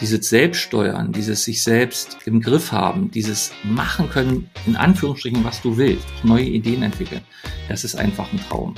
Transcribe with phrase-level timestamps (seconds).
[0.00, 5.76] dieses Selbststeuern, dieses sich selbst im Griff haben, dieses machen können, in Anführungsstrichen, was du
[5.76, 7.22] willst, neue Ideen entwickeln,
[7.68, 8.74] das ist einfach ein Traum.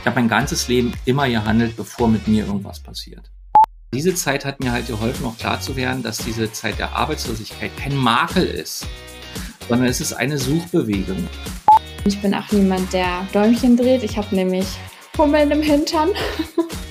[0.00, 3.30] Ich habe mein ganzes Leben immer gehandelt, bevor mit mir irgendwas passiert.
[3.94, 7.74] Diese Zeit hat mir halt geholfen, auch klar zu werden, dass diese Zeit der Arbeitslosigkeit
[7.78, 8.86] kein Makel ist,
[9.66, 11.26] sondern es ist eine Suchbewegung.
[12.04, 14.02] Ich bin auch niemand, der Däumchen dreht.
[14.02, 14.66] Ich habe nämlich
[15.16, 16.10] Hummeln im Hintern.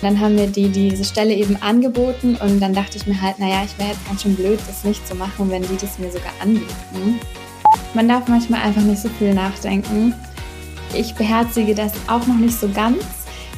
[0.00, 3.62] Dann haben mir die diese Stelle eben angeboten und dann dachte ich mir halt, naja,
[3.64, 6.32] ich wäre jetzt ganz schön blöd, das nicht zu machen, wenn die das mir sogar
[6.40, 7.20] anbieten.
[7.94, 10.14] Man darf manchmal einfach nicht so viel nachdenken.
[10.94, 13.02] Ich beherzige das auch noch nicht so ganz,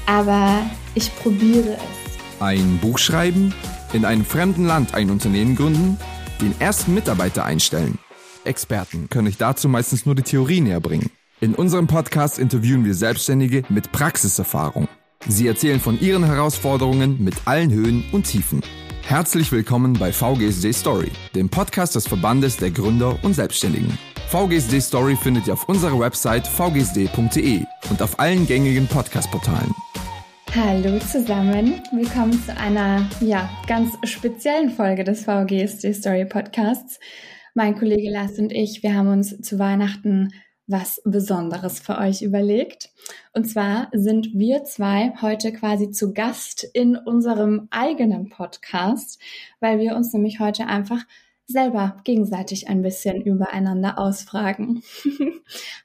[0.07, 0.63] aber
[0.95, 2.41] ich probiere es.
[2.41, 3.53] Ein Buch schreiben,
[3.93, 5.99] in einem fremden Land ein Unternehmen gründen,
[6.41, 7.99] den ersten Mitarbeiter einstellen.
[8.45, 11.11] Experten können euch dazu meistens nur die Theorie näher bringen.
[11.41, 14.89] In unserem Podcast interviewen wir Selbstständige mit Praxiserfahrung.
[15.27, 18.63] Sie erzählen von ihren Herausforderungen mit allen Höhen und Tiefen.
[19.03, 23.99] Herzlich willkommen bei VGSD Story, dem Podcast des Verbandes der Gründer und Selbstständigen.
[24.29, 27.61] VGSD Story findet ihr auf unserer Website vgsd.de
[27.91, 29.75] und auf allen gängigen Podcast-Portalen.
[30.55, 36.99] Hallo zusammen, willkommen zu einer ja, ganz speziellen Folge des VGSD Story Podcasts.
[37.55, 40.31] Mein Kollege Lars und ich, wir haben uns zu Weihnachten
[40.71, 42.91] was Besonderes für euch überlegt.
[43.33, 49.21] Und zwar sind wir zwei heute quasi zu Gast in unserem eigenen Podcast,
[49.59, 51.01] weil wir uns nämlich heute einfach
[51.47, 54.83] selber gegenseitig ein bisschen übereinander ausfragen.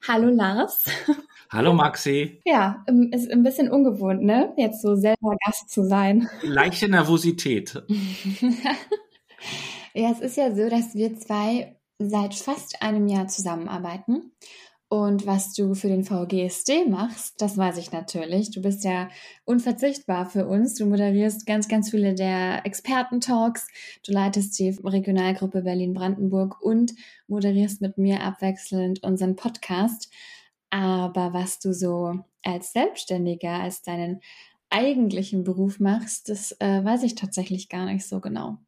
[0.08, 0.84] Hallo Lars.
[1.50, 2.40] Hallo Maxi.
[2.44, 4.52] Ja, ähm, ist ein bisschen ungewohnt, ne?
[4.56, 6.28] Jetzt so selber Gast zu sein.
[6.42, 7.82] Leichte Nervosität.
[9.94, 14.32] ja, es ist ja so, dass wir zwei seit fast einem Jahr zusammenarbeiten
[14.88, 18.52] und was du für den VGSD machst, das weiß ich natürlich.
[18.52, 19.08] Du bist ja
[19.44, 20.74] unverzichtbar für uns.
[20.74, 23.66] Du moderierst ganz, ganz viele der Experten-Talks.
[24.06, 26.94] Du leitest die Regionalgruppe Berlin-Brandenburg und
[27.26, 30.08] moderierst mit mir abwechselnd unseren Podcast.
[30.70, 34.20] Aber was du so als Selbstständiger, als deinen
[34.70, 38.58] eigentlichen Beruf machst, das äh, weiß ich tatsächlich gar nicht so genau.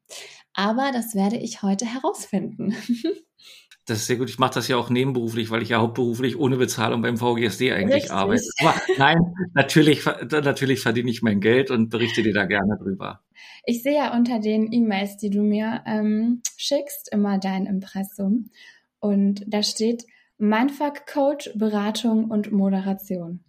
[0.53, 2.75] Aber das werde ich heute herausfinden.
[3.89, 4.29] Das ist sehr gut.
[4.29, 7.95] Ich mache das ja auch nebenberuflich, weil ich ja hauptberuflich ohne Bezahlung beim VGSD eigentlich
[7.95, 8.13] Richtig.
[8.13, 8.45] arbeite.
[8.61, 9.17] Aber nein,
[9.55, 13.23] natürlich, natürlich verdiene ich mein Geld und berichte dir da gerne drüber.
[13.65, 18.51] Ich sehe ja unter den E-Mails, die du mir ähm, schickst, immer dein Impressum.
[19.01, 20.05] Und da steht
[20.37, 23.43] Mindfuck Coach, Beratung und Moderation.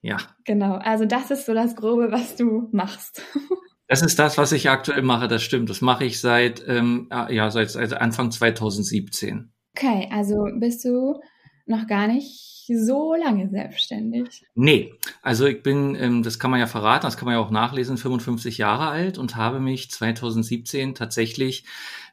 [0.00, 0.16] Ja.
[0.44, 0.74] Genau.
[0.74, 3.22] Also das ist so das Grobe, was du machst.
[3.88, 5.68] Das ist das, was ich aktuell mache, das stimmt.
[5.68, 9.51] Das mache ich seit, ähm, ja, seit, seit Anfang 2017.
[9.74, 11.20] Okay, also bist du
[11.66, 14.44] noch gar nicht so lange selbstständig?
[14.54, 17.50] Nee, also ich bin, ähm, das kann man ja verraten, das kann man ja auch
[17.50, 21.64] nachlesen, 55 Jahre alt und habe mich 2017 tatsächlich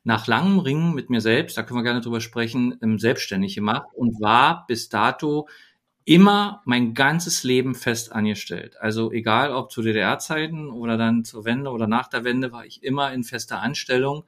[0.03, 3.87] nach langem Ringen mit mir selbst, da können wir gerne drüber sprechen, ähm, selbstständig gemacht
[3.93, 5.47] und war bis dato
[6.05, 8.77] immer mein ganzes Leben fest angestellt.
[8.79, 12.83] Also egal ob zu DDR-Zeiten oder dann zur Wende oder nach der Wende, war ich
[12.83, 14.23] immer in fester Anstellung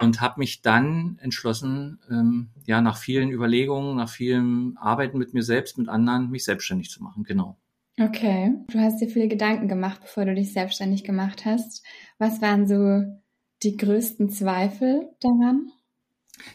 [0.00, 5.42] und habe mich dann entschlossen, ähm, ja nach vielen Überlegungen, nach vielem Arbeiten mit mir
[5.42, 7.24] selbst, mit anderen, mich selbstständig zu machen.
[7.24, 7.58] Genau.
[8.00, 11.84] Okay, du hast dir viele Gedanken gemacht, bevor du dich selbstständig gemacht hast.
[12.18, 13.04] Was waren so
[13.62, 15.70] die größten Zweifel daran?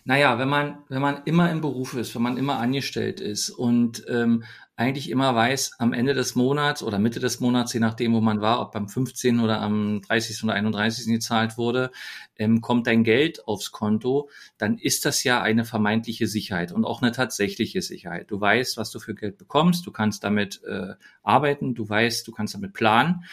[0.04, 4.04] Naja, wenn man, wenn man immer im Beruf ist, wenn man immer angestellt ist und
[4.10, 4.44] ähm,
[4.78, 8.42] eigentlich immer weiß, am Ende des Monats oder Mitte des Monats, je nachdem, wo man
[8.42, 9.40] war, ob beim 15.
[9.40, 10.44] oder am 30.
[10.44, 11.08] oder 31.
[11.08, 11.92] gezahlt wurde,
[12.36, 17.02] ähm, kommt dein Geld aufs Konto, dann ist das ja eine vermeintliche Sicherheit und auch
[17.02, 18.30] eine tatsächliche Sicherheit.
[18.30, 22.34] Du weißt, was du für Geld bekommst, du kannst damit äh, arbeiten, du weißt, du
[22.34, 23.24] kannst damit planen.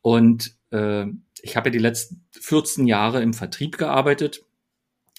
[0.00, 1.06] Und äh,
[1.42, 4.44] ich habe ja die letzten 14 Jahre im Vertrieb gearbeitet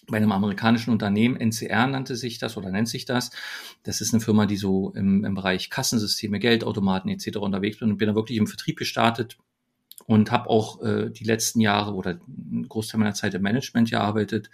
[0.07, 3.31] bei einem amerikanischen Unternehmen, NCR nannte sich das oder nennt sich das.
[3.83, 7.37] Das ist eine Firma, die so im, im Bereich Kassensysteme, Geldautomaten etc.
[7.37, 9.37] unterwegs bin und bin da wirklich im Vertrieb gestartet
[10.05, 14.49] und habe auch äh, die letzten Jahre oder einen Großteil meiner Zeit im Management gearbeitet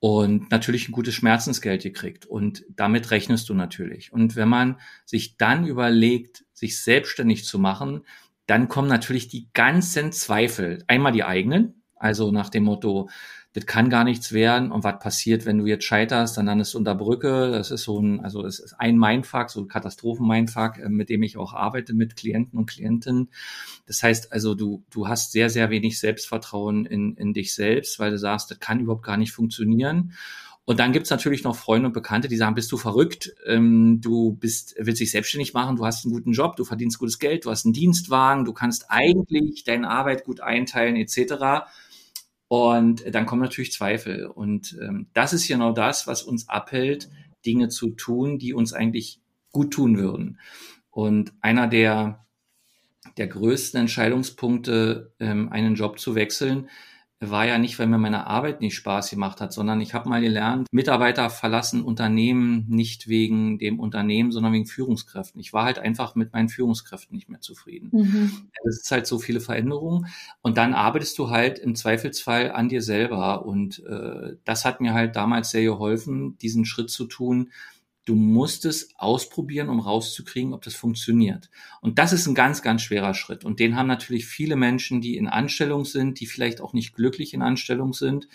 [0.00, 2.26] und natürlich ein gutes Schmerzensgeld gekriegt.
[2.26, 4.12] Und damit rechnest du natürlich.
[4.12, 8.02] Und wenn man sich dann überlegt, sich selbstständig zu machen,
[8.46, 10.82] dann kommen natürlich die ganzen Zweifel.
[10.88, 13.08] Einmal die eigenen, also nach dem Motto,
[13.54, 14.72] das kann gar nichts werden.
[14.72, 17.50] Und was passiert, wenn du jetzt scheiterst, dann landest du unter Brücke.
[17.50, 21.22] Das ist so ein, also es ist ein Mindfuck, so ein Katastrophen-Mindfuck, äh, mit dem
[21.22, 23.28] ich auch arbeite mit Klienten und Klientinnen.
[23.86, 28.10] Das heißt also, du, du hast sehr, sehr wenig Selbstvertrauen in, in dich selbst, weil
[28.10, 30.14] du sagst, das kann überhaupt gar nicht funktionieren.
[30.64, 34.34] Und dann gibt's natürlich noch Freunde und Bekannte, die sagen, bist du verrückt, ähm, du
[34.34, 37.50] bist, willst dich selbstständig machen, du hast einen guten Job, du verdienst gutes Geld, du
[37.50, 41.66] hast einen Dienstwagen, du kannst eigentlich deine Arbeit gut einteilen, etc.
[42.52, 44.26] Und dann kommen natürlich Zweifel.
[44.26, 47.08] Und ähm, das ist genau das, was uns abhält,
[47.46, 49.22] Dinge zu tun, die uns eigentlich
[49.52, 50.38] gut tun würden.
[50.90, 52.26] Und einer der,
[53.16, 56.68] der größten Entscheidungspunkte, ähm, einen Job zu wechseln,
[57.30, 60.20] war ja nicht, weil mir meine Arbeit nicht Spaß gemacht hat, sondern ich habe mal
[60.20, 65.40] gelernt, Mitarbeiter verlassen Unternehmen nicht wegen dem Unternehmen, sondern wegen Führungskräften.
[65.40, 67.90] Ich war halt einfach mit meinen Führungskräften nicht mehr zufrieden.
[67.92, 68.32] Mhm.
[68.64, 70.06] Es ist halt so viele Veränderungen
[70.40, 74.94] und dann arbeitest du halt im Zweifelsfall an dir selber und äh, das hat mir
[74.94, 77.50] halt damals sehr geholfen, diesen Schritt zu tun,
[78.04, 81.50] Du musst es ausprobieren, um rauszukriegen, ob das funktioniert.
[81.80, 83.44] Und das ist ein ganz, ganz schwerer Schritt.
[83.44, 87.32] Und den haben natürlich viele Menschen, die in Anstellung sind, die vielleicht auch nicht glücklich
[87.32, 88.28] in Anstellung sind,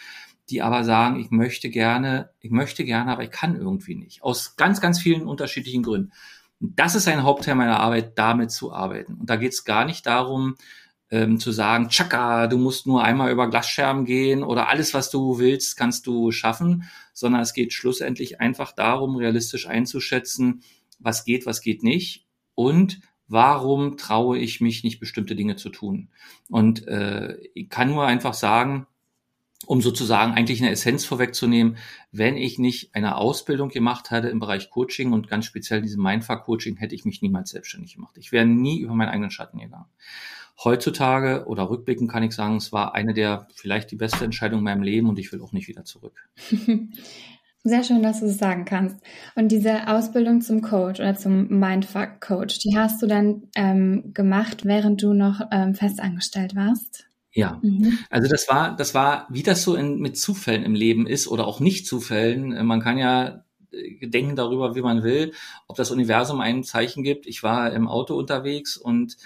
[0.49, 4.23] die aber sagen, ich möchte gerne, ich möchte gerne, aber ich kann irgendwie nicht.
[4.23, 6.11] Aus ganz, ganz vielen unterschiedlichen Gründen.
[6.59, 9.15] Das ist ein Hauptteil meiner Arbeit, damit zu arbeiten.
[9.15, 10.55] Und da geht es gar nicht darum,
[11.09, 15.39] ähm, zu sagen, tschakka, du musst nur einmal über Glasscherben gehen oder alles, was du
[15.39, 16.83] willst, kannst du schaffen,
[17.13, 20.63] sondern es geht schlussendlich einfach darum, realistisch einzuschätzen,
[20.99, 22.25] was geht, was geht nicht
[22.55, 26.09] und warum traue ich mich nicht, bestimmte Dinge zu tun.
[26.49, 28.87] Und äh, ich kann nur einfach sagen,
[29.65, 31.77] um sozusagen eigentlich eine Essenz vorwegzunehmen,
[32.11, 36.77] wenn ich nicht eine Ausbildung gemacht hätte im Bereich Coaching und ganz speziell diesem Mindfuck-Coaching,
[36.77, 38.17] hätte ich mich niemals selbstständig gemacht.
[38.17, 39.87] Ich wäre nie über meinen eigenen Schatten gegangen
[40.63, 44.65] heutzutage oder rückblickend kann ich sagen, es war eine der vielleicht die beste Entscheidung in
[44.65, 46.27] meinem Leben und ich will auch nicht wieder zurück.
[47.63, 48.95] Sehr schön, dass du es sagen kannst.
[49.35, 55.03] Und diese Ausbildung zum Coach oder zum Mindfuck-Coach, die hast du dann ähm, gemacht, während
[55.03, 57.07] du noch ähm, festangestellt warst?
[57.33, 57.99] Ja, mhm.
[58.09, 61.45] also das war, das war, wie das so in, mit Zufällen im Leben ist oder
[61.45, 62.65] auch nicht Zufällen.
[62.65, 65.33] Man kann ja äh, denken darüber, wie man will,
[65.67, 67.27] ob das Universum ein Zeichen gibt.
[67.27, 69.17] Ich war im Auto unterwegs und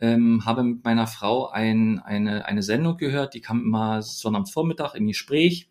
[0.00, 5.06] ähm, habe mit meiner Frau ein, eine, eine Sendung gehört, die kam immer Sonnabendvormittag im
[5.06, 5.68] Gespräch,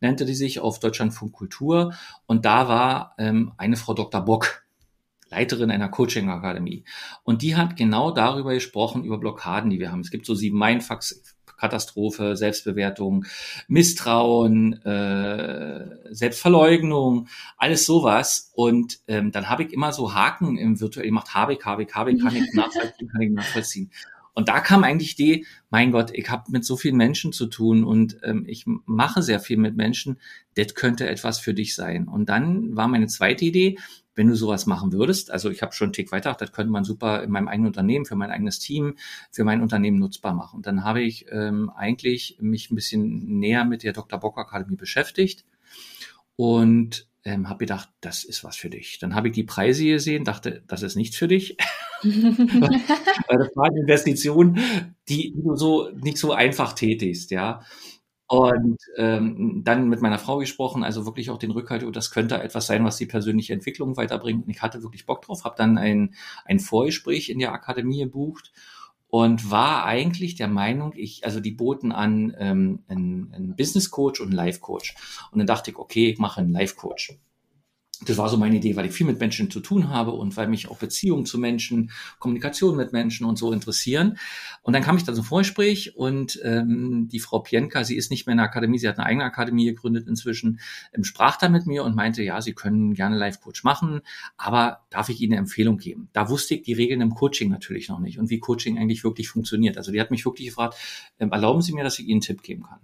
[0.00, 1.94] nannte die sich auf Deutschlandfunk Kultur
[2.26, 4.20] und da war ähm, eine Frau Dr.
[4.22, 4.64] Bock,
[5.30, 6.84] Leiterin einer Coaching-Akademie.
[7.22, 10.00] Und die hat genau darüber gesprochen, über Blockaden, die wir haben.
[10.00, 13.26] Es gibt so sieben Mindfucks, Katastrophe, Selbstbewertung,
[13.68, 17.28] Misstrauen, äh, Selbstverleugnung,
[17.58, 18.50] alles sowas.
[18.54, 21.94] Und ähm, dann habe ich immer so Haken im virtuell gemacht, habe ich, habe ich,
[21.94, 23.90] habe ich, kann ich nachvollziehen, kann ich nachvollziehen.
[24.32, 27.84] Und da kam eigentlich die, mein Gott, ich habe mit so vielen Menschen zu tun
[27.84, 30.18] und ähm, ich mache sehr viel mit Menschen,
[30.54, 32.08] das könnte etwas für dich sein.
[32.08, 33.76] Und dann war meine zweite Idee,
[34.14, 36.84] wenn du sowas machen würdest, also ich habe schon einen Tick weiter, das könnte man
[36.84, 38.96] super in meinem eigenen Unternehmen, für mein eigenes Team,
[39.30, 40.56] für mein Unternehmen nutzbar machen.
[40.56, 44.18] Und dann habe ich ähm, eigentlich mich ein bisschen näher mit der Dr.
[44.18, 45.44] Bock Akademie beschäftigt
[46.36, 48.98] und ähm, habe gedacht, das ist was für dich.
[48.98, 51.56] Dann habe ich die Preise gesehen, dachte, das ist nichts für dich.
[52.02, 54.58] Weil das war eine Investition,
[55.08, 57.62] die, die du so nicht so einfach tätigst, ja.
[58.30, 62.40] Und ähm, dann mit meiner Frau gesprochen, also wirklich auch den Rückhalt, oh, das könnte
[62.40, 64.44] etwas sein, was die persönliche Entwicklung weiterbringt.
[64.44, 68.52] Und ich hatte wirklich Bock drauf, habe dann ein, ein Vorgespräch in der Akademie gebucht
[69.08, 74.20] und war eigentlich der Meinung, ich, also die boten an ähm, einen, einen Business Coach
[74.20, 74.94] und einen Life Coach.
[75.32, 77.18] Und dann dachte ich, okay, ich mache einen Life Coach
[78.06, 80.48] das war so meine Idee, weil ich viel mit Menschen zu tun habe und weil
[80.48, 84.16] mich auch Beziehungen zu Menschen, Kommunikation mit Menschen und so interessieren.
[84.62, 88.26] Und dann kam ich da zum Vorgespräch und ähm, die Frau Pienka, sie ist nicht
[88.26, 90.60] mehr in der Akademie, sie hat eine eigene Akademie gegründet inzwischen,
[90.94, 94.00] ähm, sprach da mit mir und meinte, ja, Sie können gerne Live-Coach machen,
[94.36, 96.08] aber darf ich Ihnen eine Empfehlung geben?
[96.12, 99.28] Da wusste ich die Regeln im Coaching natürlich noch nicht und wie Coaching eigentlich wirklich
[99.28, 99.76] funktioniert.
[99.76, 100.76] Also die hat mich wirklich gefragt,
[101.18, 102.80] ähm, erlauben Sie mir, dass ich Ihnen einen Tipp geben kann?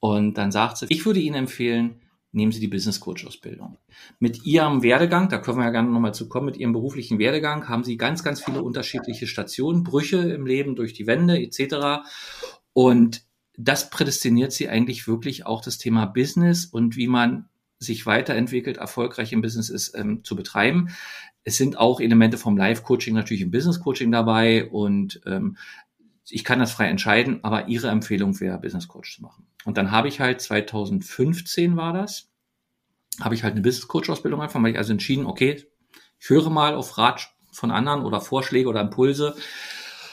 [0.00, 2.00] Und dann sagt sie, ich würde Ihnen empfehlen,
[2.32, 3.78] nehmen Sie die Business Coach Ausbildung.
[4.18, 7.68] Mit Ihrem Werdegang, da können wir ja gerne nochmal zu kommen, mit Ihrem beruflichen Werdegang
[7.68, 12.04] haben Sie ganz, ganz viele unterschiedliche Stationen, Brüche im Leben durch die Wände etc.
[12.72, 13.24] Und
[13.56, 19.32] das prädestiniert Sie eigentlich wirklich auch das Thema Business und wie man sich weiterentwickelt, erfolgreich
[19.32, 20.90] im Business ist, ähm, zu betreiben.
[21.44, 25.56] Es sind auch Elemente vom Live-Coaching natürlich im Business-Coaching dabei und ähm,
[26.32, 29.46] ich kann das frei entscheiden, aber Ihre Empfehlung wäre, Business Coach zu machen.
[29.64, 32.30] Und dann habe ich halt 2015 war das,
[33.20, 35.64] habe ich halt eine Business Coach Ausbildung angefangen, weil ich also entschieden, okay,
[36.18, 39.34] ich höre mal auf Rat von anderen oder Vorschläge oder Impulse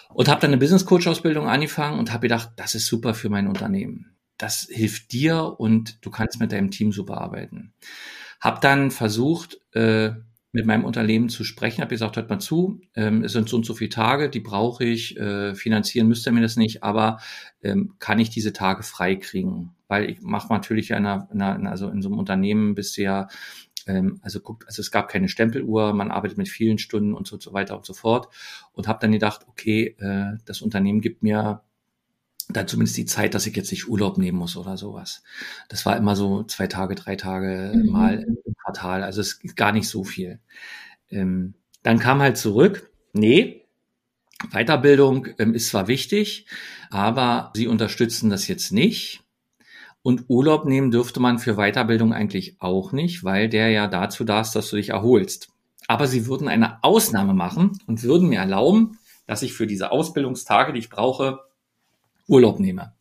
[0.09, 3.29] und habe dann eine Business Coach Ausbildung angefangen und habe gedacht, das ist super für
[3.29, 4.17] mein Unternehmen.
[4.37, 7.73] Das hilft dir und du kannst mit deinem Team super arbeiten.
[8.39, 10.11] Hab dann versucht, äh,
[10.57, 13.65] mit meinem Unternehmen zu sprechen, habe gesagt, hört mal zu, ähm, es sind so und
[13.65, 17.19] so viele Tage, die brauche ich, äh, finanzieren müsst ihr mir das nicht, aber
[17.61, 19.19] ähm, kann ich diese Tage frei?
[19.87, 23.27] Weil ich mache natürlich in einer, in einer, also in so einem Unternehmen bisher,
[23.85, 27.39] ähm, also guckt, also es gab keine Stempeluhr, man arbeitet mit vielen Stunden und so,
[27.39, 28.27] so weiter und so fort
[28.73, 31.61] und habe dann gedacht, okay, äh, das Unternehmen gibt mir
[32.49, 35.23] da zumindest die Zeit, dass ich jetzt nicht Urlaub nehmen muss oder sowas.
[35.69, 37.91] Das war immer so zwei Tage, drei Tage mhm.
[37.91, 39.03] mal im Quartal.
[39.03, 40.39] Also es ist gar nicht so viel.
[41.09, 43.65] Ähm, dann kam halt zurück, nee,
[44.51, 46.45] Weiterbildung ähm, ist zwar wichtig,
[46.89, 49.23] aber sie unterstützen das jetzt nicht.
[50.03, 54.41] Und Urlaub nehmen dürfte man für Weiterbildung eigentlich auch nicht, weil der ja dazu da
[54.41, 55.49] ist, dass du dich erholst.
[55.87, 60.71] Aber sie würden eine Ausnahme machen und würden mir erlauben, dass ich für diese Ausbildungstage,
[60.71, 61.39] die ich brauche,
[62.27, 62.93] Urlaub nehme.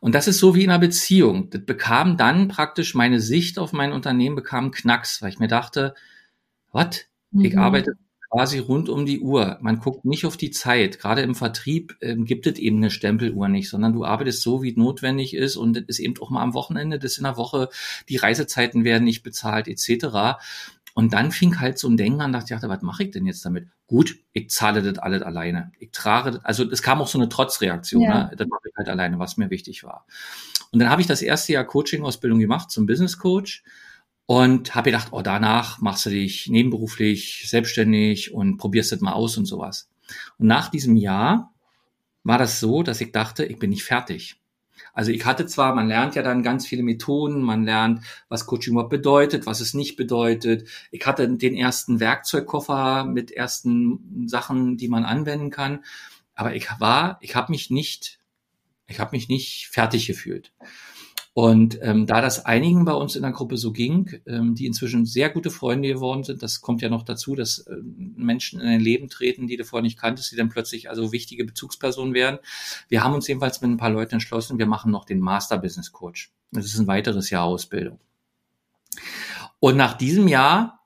[0.00, 1.50] Und das ist so wie in einer Beziehung.
[1.50, 5.94] Das bekam dann praktisch meine Sicht auf mein Unternehmen bekam Knacks, weil ich mir dachte,
[6.72, 7.06] was?
[7.30, 7.44] Mhm.
[7.44, 7.94] Ich arbeite
[8.34, 9.58] quasi rund um die Uhr.
[9.62, 10.98] Man guckt nicht auf die Zeit.
[10.98, 14.74] Gerade im Vertrieb ähm, gibt es eben eine Stempeluhr nicht, sondern du arbeitest so, wie
[14.76, 17.68] notwendig ist und das ist eben auch mal am Wochenende, das in der Woche,
[18.08, 20.36] die Reisezeiten werden nicht bezahlt etc.
[20.94, 23.44] Und dann fing halt so ein Denken an, dachte ich, was mache ich denn jetzt
[23.44, 23.66] damit?
[23.88, 25.72] Gut, ich zahle das alles alleine.
[25.80, 28.24] Ich trage das, also es kam auch so eine Trotzreaktion, ja.
[28.24, 28.36] ne?
[28.36, 30.06] das mache ich halt alleine, was mir wichtig war.
[30.70, 33.64] Und dann habe ich das erste Jahr Coaching-Ausbildung gemacht zum Business Coach
[34.26, 39.36] und habe gedacht, oh, danach machst du dich nebenberuflich selbstständig und probierst das mal aus
[39.36, 39.90] und sowas.
[40.38, 41.52] Und nach diesem Jahr
[42.22, 44.40] war das so, dass ich dachte, ich bin nicht fertig.
[44.94, 48.72] Also ich hatte zwar, man lernt ja dann ganz viele Methoden, man lernt, was Coaching
[48.72, 50.68] überhaupt bedeutet, was es nicht bedeutet.
[50.92, 55.84] Ich hatte den ersten Werkzeugkoffer mit ersten Sachen, die man anwenden kann,
[56.34, 58.20] aber ich war, ich habe mich nicht,
[58.86, 60.52] ich habe mich nicht fertig gefühlt.
[61.34, 65.04] Und ähm, da das einigen bei uns in der Gruppe so ging, ähm, die inzwischen
[65.04, 68.80] sehr gute Freunde geworden sind, das kommt ja noch dazu, dass ähm, Menschen in dein
[68.80, 72.38] Leben treten, die du vorher nicht kanntest, die dann plötzlich also wichtige Bezugspersonen werden.
[72.88, 75.90] Wir haben uns jedenfalls mit ein paar Leuten entschlossen, wir machen noch den Master Business
[75.90, 76.30] Coach.
[76.52, 77.98] Das ist ein weiteres Jahr Ausbildung.
[79.58, 80.84] Und nach diesem Jahr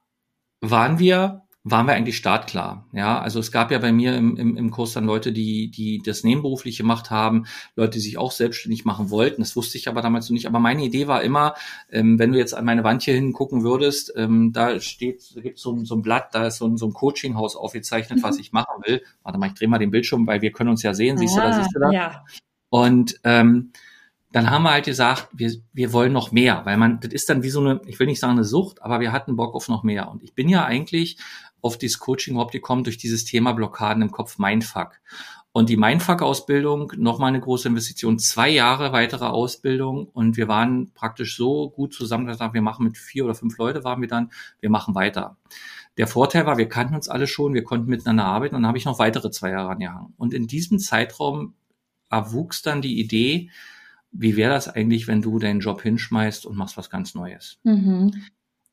[0.62, 2.86] waren wir waren wir eigentlich startklar.
[2.92, 5.98] Ja, also es gab ja bei mir im, im, im Kurs dann Leute, die, die
[5.98, 7.46] das nebenberuflich gemacht haben,
[7.76, 9.42] Leute, die sich auch selbstständig machen wollten.
[9.42, 10.46] Das wusste ich aber damals noch nicht.
[10.46, 11.54] Aber meine Idee war immer,
[11.90, 15.58] ähm, wenn du jetzt an meine Wand hier hingucken würdest, ähm, da steht, da gibt
[15.58, 18.22] so, so ein Blatt, da ist so ein, so ein Coachinghaus aufgezeichnet, mhm.
[18.22, 19.02] was ich machen will.
[19.22, 21.18] Warte mal, ich drehe mal den Bildschirm, weil wir können uns ja sehen.
[21.18, 21.90] Siehst ah, du da, siehst du da?
[21.90, 22.24] Ja.
[22.70, 23.72] Und ähm,
[24.38, 27.42] dann haben wir halt gesagt, wir, wir wollen noch mehr, weil man, das ist dann
[27.42, 29.82] wie so eine, ich will nicht sagen eine Sucht, aber wir hatten Bock auf noch
[29.82, 30.08] mehr.
[30.08, 31.18] Und ich bin ja eigentlich
[31.60, 34.92] auf dieses Coaching überhaupt gekommen durch dieses Thema Blockaden im Kopf Mindfuck.
[35.50, 40.06] Und die Mindfuck-Ausbildung, nochmal eine große Investition, zwei Jahre weitere Ausbildung.
[40.06, 43.82] Und wir waren praktisch so gut zusammen, dass wir machen mit vier oder fünf Leute
[43.82, 44.30] waren wir dann,
[44.60, 45.36] wir machen weiter.
[45.96, 48.78] Der Vorteil war, wir kannten uns alle schon, wir konnten miteinander arbeiten und dann habe
[48.78, 50.14] ich noch weitere zwei Jahre angehangen.
[50.16, 51.54] Und in diesem Zeitraum
[52.08, 53.50] erwuchs dann die Idee,
[54.10, 57.58] wie wäre das eigentlich, wenn du deinen Job hinschmeißt und machst was ganz Neues?
[57.64, 58.12] Mhm.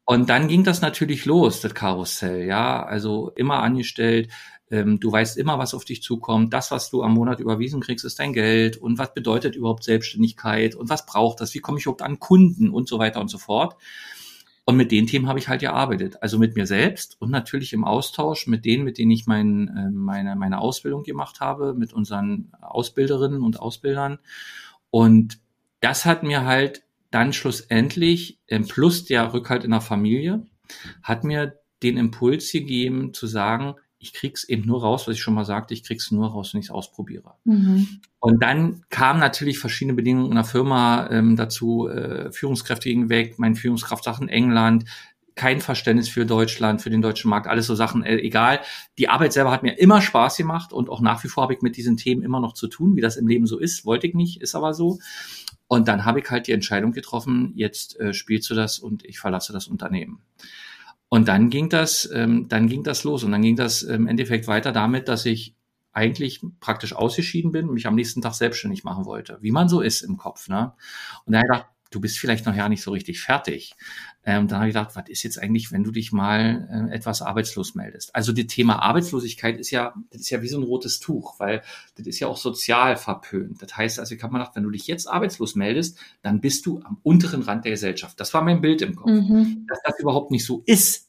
[0.06, 4.30] Und dann ging das natürlich los, das Karussell, ja, also immer angestellt.
[4.70, 6.54] Ähm, du weißt immer, was auf dich zukommt.
[6.54, 8.78] Das, was du am Monat überwiesen kriegst, ist dein Geld.
[8.78, 10.76] Und was bedeutet überhaupt Selbstständigkeit?
[10.76, 11.54] Und was braucht das?
[11.54, 13.78] Wie komme ich überhaupt an Kunden und so weiter und so fort?
[14.68, 16.22] Und mit den Themen habe ich halt gearbeitet.
[16.22, 19.92] Also mit mir selbst und natürlich im Austausch mit denen, mit denen ich mein, äh,
[19.92, 24.18] meine, meine Ausbildung gemacht habe, mit unseren Ausbilderinnen und Ausbildern.
[24.90, 25.40] Und
[25.82, 30.46] das hat mir halt dann schlussendlich, plus der Rückhalt in der Familie,
[31.04, 35.34] hat mir den Impuls gegeben zu sagen, ich krieg's eben nur raus, was ich schon
[35.34, 37.34] mal sagte, ich krieg's nur raus, wenn ich es ausprobiere.
[37.44, 38.02] Mhm.
[38.20, 43.36] Und dann kamen natürlich verschiedene Bedingungen in der Firma ähm, dazu, äh, Führungskräfte gingen weg,
[43.38, 44.86] mein Führungskraft in England,
[45.36, 48.62] kein Verständnis für Deutschland, für den deutschen Markt, alles so Sachen, äh, egal.
[48.98, 51.62] Die Arbeit selber hat mir immer Spaß gemacht und auch nach wie vor habe ich
[51.62, 54.14] mit diesen Themen immer noch zu tun, wie das im Leben so ist, wollte ich
[54.14, 55.00] nicht, ist aber so.
[55.68, 59.20] Und dann habe ich halt die Entscheidung getroffen, jetzt äh, spielst du das und ich
[59.20, 60.22] verlasse das Unternehmen.
[61.10, 64.48] Und dann ging das, ähm, dann ging das los und dann ging das im Endeffekt
[64.48, 65.56] weiter damit, dass ich
[65.92, 70.02] eigentlich praktisch ausgeschieden bin, mich am nächsten Tag selbstständig machen wollte, wie man so ist
[70.02, 70.50] im Kopf.
[70.50, 70.74] Ne?
[71.26, 73.74] Und dann habe ich gedacht, du bist vielleicht noch ja nicht so richtig fertig.
[74.28, 77.22] Ähm, dann habe ich gedacht, was ist jetzt eigentlich, wenn du dich mal äh, etwas
[77.22, 78.16] arbeitslos meldest?
[78.16, 81.62] Also das Thema Arbeitslosigkeit ist ja, das ist ja wie so ein rotes Tuch, weil
[81.96, 83.62] das ist ja auch sozial verpönt.
[83.62, 86.66] Das heißt also, ich habe mir gedacht, wenn du dich jetzt arbeitslos meldest, dann bist
[86.66, 88.20] du am unteren Rand der Gesellschaft.
[88.20, 89.12] Das war mein Bild im Kopf.
[89.12, 89.68] Mhm.
[89.68, 91.08] Dass das überhaupt nicht so ist.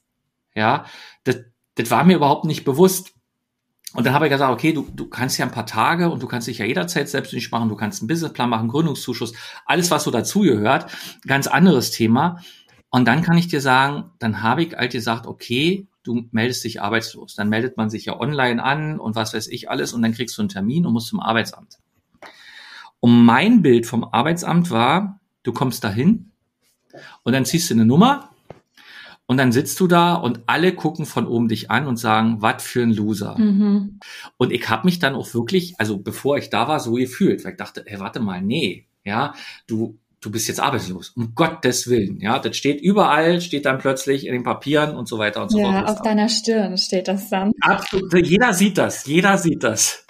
[0.55, 0.85] Ja,
[1.25, 1.39] das,
[1.77, 3.15] das war mir überhaupt nicht bewusst.
[3.95, 6.27] Und dann habe ich gesagt, okay, du, du kannst ja ein paar Tage und du
[6.27, 9.33] kannst dich ja jederzeit selbstständig machen, du kannst einen Businessplan machen, Gründungszuschuss,
[9.65, 10.91] alles, was so dazugehört,
[11.27, 12.43] ganz anderes Thema.
[12.91, 16.81] Und dann kann ich dir sagen, dann habe ich halt gesagt, okay, du meldest dich
[16.81, 17.35] arbeitslos.
[17.35, 20.39] Dann meldet man sich ja online an und was weiß ich alles und dann kriegst
[20.39, 21.79] du einen Termin und musst zum Arbeitsamt.
[23.01, 26.31] Und mein Bild vom Arbeitsamt war, du kommst dahin
[27.25, 28.31] und dann ziehst du eine Nummer
[29.29, 32.63] Und dann sitzt du da und alle gucken von oben dich an und sagen, was
[32.63, 33.37] für ein Loser.
[33.37, 33.99] Mhm.
[34.37, 37.53] Und ich habe mich dann auch wirklich, also bevor ich da war, so gefühlt, weil
[37.53, 39.35] ich dachte, ey, warte mal, nee, ja,
[39.67, 41.11] du, du bist jetzt arbeitslos.
[41.11, 45.19] Um Gottes Willen, ja, das steht überall, steht dann plötzlich in den Papieren und so
[45.19, 45.73] weiter und so fort.
[45.73, 47.53] Ja, auf deiner Stirn steht das dann.
[47.61, 50.07] Absolut, jeder sieht das, jeder sieht das.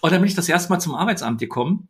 [0.00, 1.88] Und dann bin ich das erste Mal zum Arbeitsamt gekommen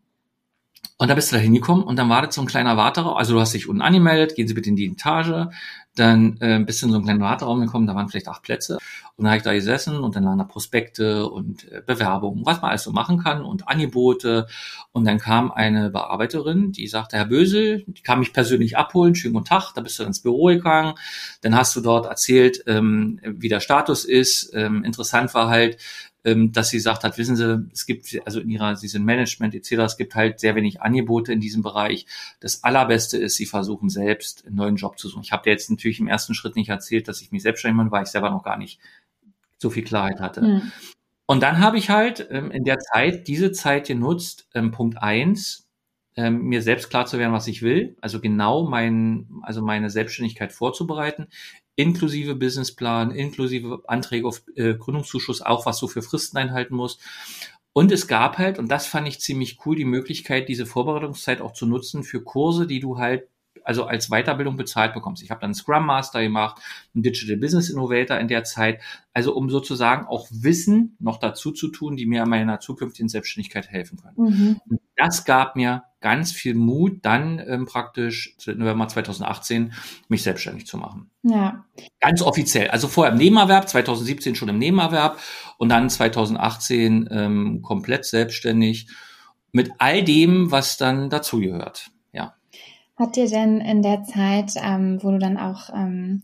[0.99, 3.17] und da bist du da hingekommen und dann wartet so ein kleiner Warteraum.
[3.17, 5.49] Also du hast dich unten angemeldet, gehen Sie bitte in die Etage.
[5.95, 8.79] Dann äh, du in so einen kleinen Warteraum gekommen, da waren vielleicht acht Plätze.
[9.17, 12.63] Und dann habe ich da gesessen und dann waren da Prospekte und äh, Bewerbungen, was
[12.63, 14.47] man alles so machen kann und Angebote.
[14.93, 19.35] Und dann kam eine Bearbeiterin, die sagte, Herr Bösel, die kam mich persönlich abholen, schönen
[19.35, 20.95] guten Tag, da bist du ins Büro gegangen.
[21.43, 24.51] Dann hast du dort erzählt, ähm, wie der Status ist.
[24.55, 25.77] Ähm, interessant war halt,
[26.25, 29.55] ähm, dass sie gesagt hat, wissen Sie, es gibt, also in ihrer, sie sind Management
[29.55, 32.07] etc., es gibt halt sehr wenig Angebote in diesem Bereich.
[32.41, 35.23] Das Allerbeste ist, sie versuchen selbst einen neuen Job zu suchen.
[35.25, 37.91] Ich habe dir jetzt natürlich im ersten Schritt nicht erzählt, dass ich mich selbstständig mache,
[37.91, 38.79] weil ich selber noch gar nicht
[39.59, 40.43] so viel Klarheit hatte.
[40.43, 40.73] Mhm.
[41.27, 45.69] Und dann habe ich halt ähm, in der Zeit, diese Zeit genutzt, ähm, Punkt eins,
[46.17, 50.53] ähm, mir selbst klar zu werden, was ich will, also genau mein, also meine Selbstständigkeit
[50.53, 51.29] vorzubereiten,
[51.77, 56.99] inklusive Businessplan, inklusive Anträge auf äh, Gründungszuschuss, auch was so für Fristen einhalten muss.
[57.73, 61.53] Und es gab halt, und das fand ich ziemlich cool, die Möglichkeit, diese Vorbereitungszeit auch
[61.53, 63.29] zu nutzen für Kurse, die du halt
[63.65, 65.23] also als Weiterbildung bezahlt bekommst.
[65.23, 66.61] Ich habe dann Scrum Master gemacht,
[66.95, 68.81] einen Digital Business Innovator in der Zeit,
[69.13, 73.69] also um sozusagen auch Wissen noch dazu zu tun, die mir an meiner zukünftigen Selbstständigkeit
[73.69, 74.17] helfen können.
[74.17, 74.61] Mhm.
[74.97, 79.73] Das gab mir ganz viel Mut, dann ähm, praktisch November 2018
[80.09, 81.11] mich selbstständig zu machen.
[81.23, 81.65] Ja.
[82.01, 82.69] Ganz offiziell.
[82.69, 85.19] Also vorher im Nebenerwerb, 2017 schon im Nebenerwerb
[85.57, 88.89] und dann 2018 ähm, komplett selbstständig
[89.53, 91.91] mit all dem, was dann dazugehört.
[92.13, 92.35] Ja.
[92.97, 96.23] Hat dir denn in der Zeit, ähm, wo du dann auch ähm,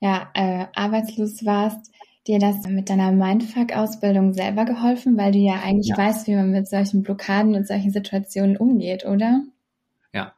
[0.00, 1.90] ja, äh, arbeitslos warst,
[2.26, 5.98] dir das mit deiner Mindfuck-Ausbildung selber geholfen, weil du ja eigentlich ja.
[5.98, 9.42] weißt, wie man mit solchen Blockaden und solchen Situationen umgeht, oder?
[10.14, 10.32] Ja,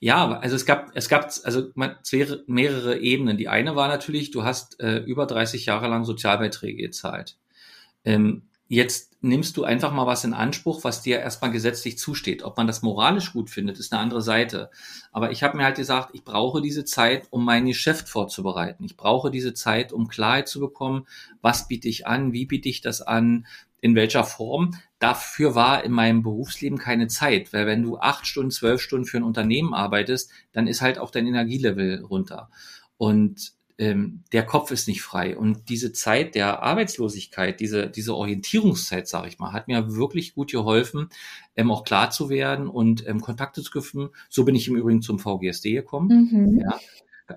[0.00, 3.36] ja, also es gab, es gab also mehrere Ebenen.
[3.36, 7.38] Die eine war natürlich, du hast äh, über 30 Jahre lang Sozialbeiträge gezahlt.
[8.04, 12.44] Ähm, Jetzt nimmst du einfach mal was in Anspruch, was dir erstmal gesetzlich zusteht.
[12.44, 14.70] Ob man das moralisch gut findet, ist eine andere Seite.
[15.10, 18.84] Aber ich habe mir halt gesagt, ich brauche diese Zeit, um mein Geschäft vorzubereiten.
[18.84, 21.08] Ich brauche diese Zeit, um Klarheit zu bekommen,
[21.42, 23.44] was biete ich an, wie biete ich das an,
[23.80, 24.76] in welcher Form.
[25.00, 29.16] Dafür war in meinem Berufsleben keine Zeit, weil wenn du acht Stunden, zwölf Stunden für
[29.16, 32.50] ein Unternehmen arbeitest, dann ist halt auch dein Energielevel runter.
[32.98, 35.36] Und ähm, der Kopf ist nicht frei.
[35.36, 40.52] Und diese Zeit der Arbeitslosigkeit, diese, diese Orientierungszeit, sage ich mal, hat mir wirklich gut
[40.52, 41.08] geholfen,
[41.56, 44.10] ähm, auch klar zu werden und ähm, Kontakte zu knüpfen.
[44.28, 46.28] So bin ich im Übrigen zum VGSD gekommen.
[46.30, 46.60] Mhm.
[46.60, 46.78] Ja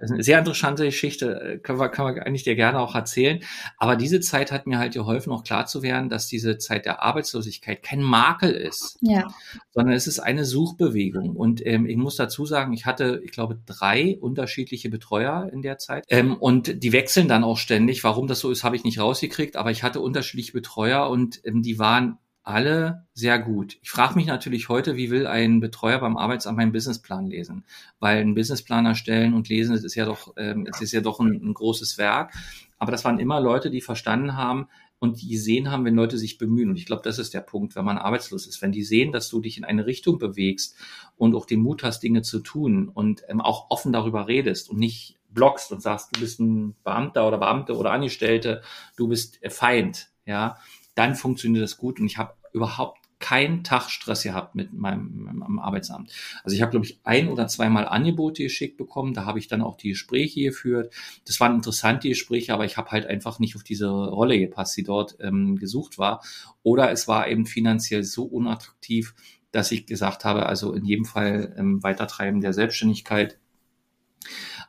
[0.02, 3.42] eine sehr interessante Geschichte, äh, kann man, kann man eigentlich dir gerne auch erzählen.
[3.78, 7.02] Aber diese Zeit hat mir halt geholfen, auch klar zu werden, dass diese Zeit der
[7.04, 9.28] Arbeitslosigkeit kein Makel ist, ja.
[9.72, 11.36] sondern es ist eine Suchbewegung.
[11.36, 15.78] Und ähm, ich muss dazu sagen, ich hatte, ich glaube, drei unterschiedliche Betreuer in der
[15.78, 16.06] Zeit.
[16.10, 18.04] Ähm, und die wechseln dann auch ständig.
[18.04, 21.62] Warum das so ist, habe ich nicht rausgekriegt, aber ich hatte unterschiedliche Betreuer und ähm,
[21.62, 23.78] die waren alle sehr gut.
[23.82, 27.64] Ich frage mich natürlich heute, wie will ein Betreuer beim Arbeitsamt einen Businessplan lesen?
[28.00, 31.20] Weil ein Businessplan erstellen und lesen, das ist ja doch, ähm, es ist ja doch
[31.20, 32.34] ein, ein großes Werk.
[32.78, 34.68] Aber das waren immer Leute, die verstanden haben,
[35.04, 36.70] und die gesehen haben, wenn Leute sich bemühen.
[36.70, 38.62] Und ich glaube, das ist der Punkt, wenn man arbeitslos ist.
[38.62, 40.78] Wenn die sehen, dass du dich in eine Richtung bewegst
[41.18, 44.80] und auch den Mut hast, Dinge zu tun und ähm, auch offen darüber redest und
[44.80, 48.62] nicht blockst und sagst, du bist ein Beamter oder Beamte oder Angestellte,
[48.96, 50.56] du bist Feind, ja,
[50.96, 55.58] dann funktioniert das gut und ich habe überhaupt keinen Tag Stress gehabt mit meinem, meinem
[55.58, 56.12] Arbeitsamt.
[56.44, 59.14] Also ich habe, glaube ich, ein oder zweimal Angebote geschickt bekommen.
[59.14, 60.94] Da habe ich dann auch die Gespräche geführt.
[61.26, 64.84] Das waren interessante Gespräche, aber ich habe halt einfach nicht auf diese Rolle gepasst, die
[64.84, 66.22] dort ähm, gesucht war.
[66.64, 69.16] Oder es war eben finanziell so unattraktiv,
[69.54, 73.40] dass ich gesagt habe, also in jedem Fall ähm, Weitertreiben der Selbstständigkeit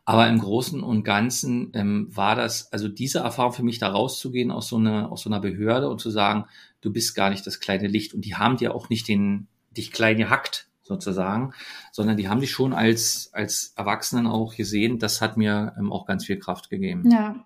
[0.05, 4.51] aber im Großen und Ganzen ähm, war das, also diese Erfahrung für mich, da rauszugehen
[4.51, 6.45] aus so, einer aus so einer Behörde und zu sagen,
[6.83, 8.13] du bist gar nicht das kleine Licht.
[8.13, 11.55] Und die haben dir auch nicht den, dich klein gehackt, sozusagen,
[11.91, 14.99] sondern die haben dich schon als, als Erwachsenen auch gesehen.
[14.99, 17.11] Das hat mir ähm, auch ganz viel Kraft gegeben.
[17.11, 17.45] Ja.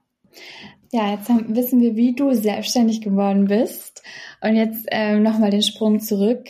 [0.91, 4.03] Ja, jetzt haben, wissen wir, wie du selbstständig geworden bist.
[4.41, 6.49] Und jetzt ähm, nochmal den Sprung zurück.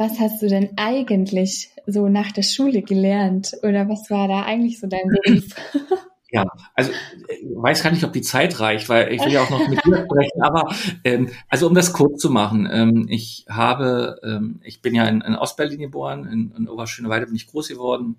[0.00, 3.52] Was hast du denn eigentlich so nach der Schule gelernt?
[3.62, 5.44] Oder was war da eigentlich so dein Beruf?
[6.32, 6.44] Ja,
[6.76, 6.92] also
[7.26, 9.84] ich weiß gar nicht, ob die Zeit reicht, weil ich will ja auch noch mit
[9.84, 10.40] dir sprechen.
[10.42, 15.06] Aber ähm, also um das kurz zu machen, ähm, ich habe, ähm, ich bin ja
[15.06, 18.14] in, in Ostberlin geboren, in, in Oberschöneweide bin ich groß geworden,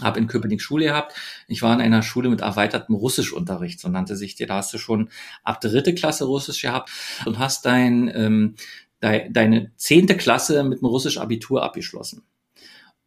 [0.00, 1.16] habe in Köpenick Schule gehabt.
[1.48, 4.46] Ich war in einer Schule mit erweitertem Russischunterricht, so nannte sich die.
[4.46, 5.08] Da hast du schon
[5.42, 6.90] ab dritte Klasse Russisch gehabt
[7.24, 8.54] und hast dein, ähm,
[9.00, 12.22] deine zehnte Klasse mit einem Russisch-Abitur abgeschlossen.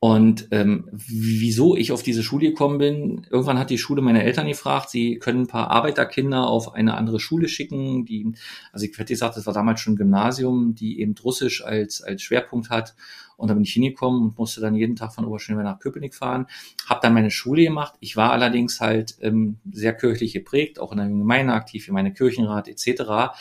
[0.02, 4.48] Und ähm, wieso ich auf diese Schule gekommen bin, irgendwann hat die Schule meine Eltern
[4.48, 8.32] gefragt, sie können ein paar Arbeiterkinder auf eine andere Schule schicken, die,
[8.72, 12.22] also ich hätte gesagt, das war damals schon ein Gymnasium, die eben Russisch als, als
[12.22, 12.96] Schwerpunkt hat.
[13.36, 16.46] Und da bin ich hingekommen und musste dann jeden Tag von Oberschönewehr nach Köpenick fahren.
[16.88, 17.96] Habe dann meine Schule gemacht.
[18.00, 22.14] Ich war allerdings halt ähm, sehr kirchlich geprägt, auch in der Gemeinde aktiv, in meine
[22.14, 23.34] Kirchenrat etc.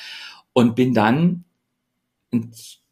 [0.52, 1.44] Und bin dann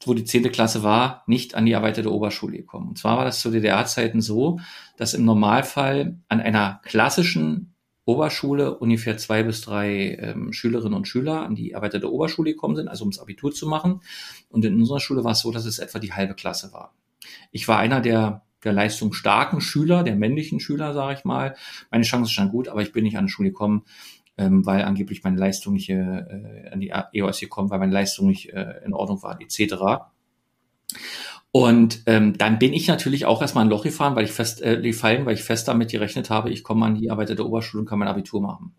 [0.05, 2.89] wo die zehnte Klasse war, nicht an die erweiterte Oberschule gekommen.
[2.89, 4.61] Und zwar war das zu DDR-Zeiten so,
[4.97, 7.75] dass im Normalfall an einer klassischen
[8.07, 12.89] Oberschule ungefähr zwei bis drei ähm, Schülerinnen und Schüler an die erweiterte Oberschule gekommen sind,
[12.89, 14.01] also ums Abitur zu machen.
[14.49, 16.95] Und in unserer Schule war es so, dass es etwa die halbe Klasse war.
[17.51, 21.57] Ich war einer der der leistungsstarken Schüler, der männlichen Schüler, sage ich mal.
[21.91, 23.85] Meine Chancen standen gut, aber ich bin nicht an die Schule gekommen,
[24.39, 28.53] ähm, weil angeblich meine Leistung nicht äh, an die EOS gekommen, weil meine Leistung nicht
[28.53, 29.75] äh, in Ordnung war, etc.
[31.53, 34.81] Und ähm, dann bin ich natürlich auch erstmal ein Loch gefahren, weil ich fest äh,
[34.81, 37.99] gefallen, weil ich fest damit gerechnet habe, ich komme an die erweiterte Oberschule und kann
[37.99, 38.75] mein Abitur machen.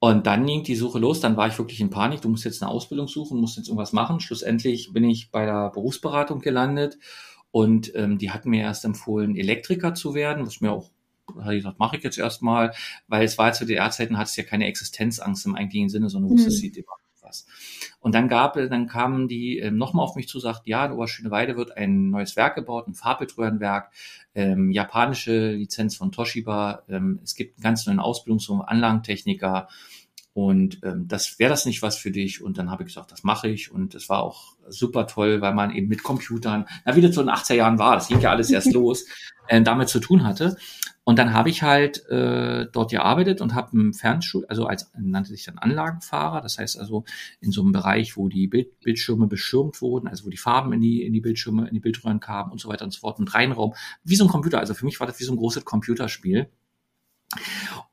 [0.00, 2.62] Und dann ging die Suche los, dann war ich wirklich in Panik, du musst jetzt
[2.62, 4.20] eine Ausbildung suchen, musst jetzt irgendwas machen.
[4.20, 6.98] Schlussendlich bin ich bei der Berufsberatung gelandet
[7.50, 10.90] und ähm, die hatten mir erst empfohlen, Elektriker zu werden, was mir auch
[11.40, 12.72] habe ich gesagt, mache ich jetzt erstmal,
[13.06, 16.48] weil es war zu DDR-Zeiten, hat es ja keine Existenzangst im eigentlichen Sinne, sondern wusste,
[16.48, 16.54] mhm.
[16.54, 16.92] es sieht immer
[17.28, 17.46] was.
[18.00, 21.56] Und dann gab, dann kamen die ähm, nochmal auf mich zu, sagt, ja, in Oberschöneweide
[21.56, 23.92] wird ein neues Werk gebaut, ein Farbbildröhrenwerk,
[24.34, 29.68] ähm, japanische Lizenz von Toshiba, ähm, es gibt einen ganz neuen Ausbildungsraum, Anlagentechniker,
[30.38, 32.40] und ähm, das wäre das nicht was für dich.
[32.40, 33.72] Und dann habe ich gesagt, das mache ich.
[33.72, 37.22] Und es war auch super toll, weil man eben mit Computern, na wie das so
[37.22, 39.04] in den 80er Jahren war, das ging ja alles erst los,
[39.48, 40.56] äh, damit zu tun hatte.
[41.02, 45.30] Und dann habe ich halt äh, dort gearbeitet und habe ein Fernstuhl, also als nannte
[45.30, 47.04] sich dann Anlagenfahrer, das heißt also
[47.40, 50.80] in so einem Bereich, wo die Bild, Bildschirme beschirmt wurden, also wo die Farben in
[50.80, 53.26] die in die Bildschirme, in die Bildröhren kamen und so weiter und so fort, ein
[53.26, 53.74] Reinraum,
[54.04, 54.60] wie so ein Computer.
[54.60, 56.48] Also für mich war das wie so ein großes Computerspiel.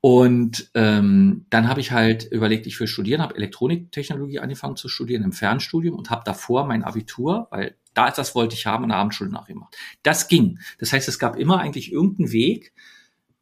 [0.01, 5.23] Und ähm, dann habe ich halt überlegt, ich will studieren, habe Elektroniktechnologie angefangen zu studieren
[5.23, 8.97] im Fernstudium und habe davor mein Abitur, weil da das wollte ich haben, an der
[8.99, 9.75] Abendschule nachgemacht.
[10.03, 10.59] Das ging.
[10.79, 12.73] Das heißt, es gab immer eigentlich irgendeinen Weg,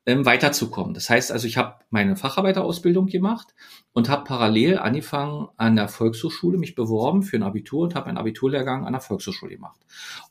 [0.05, 0.93] ähm, weiterzukommen.
[0.93, 3.55] Das heißt also, ich habe meine Facharbeiterausbildung gemacht
[3.93, 8.17] und habe parallel angefangen an der Volkshochschule mich beworben für ein Abitur und habe einen
[8.17, 9.79] Abiturlehrgang an der Volkshochschule gemacht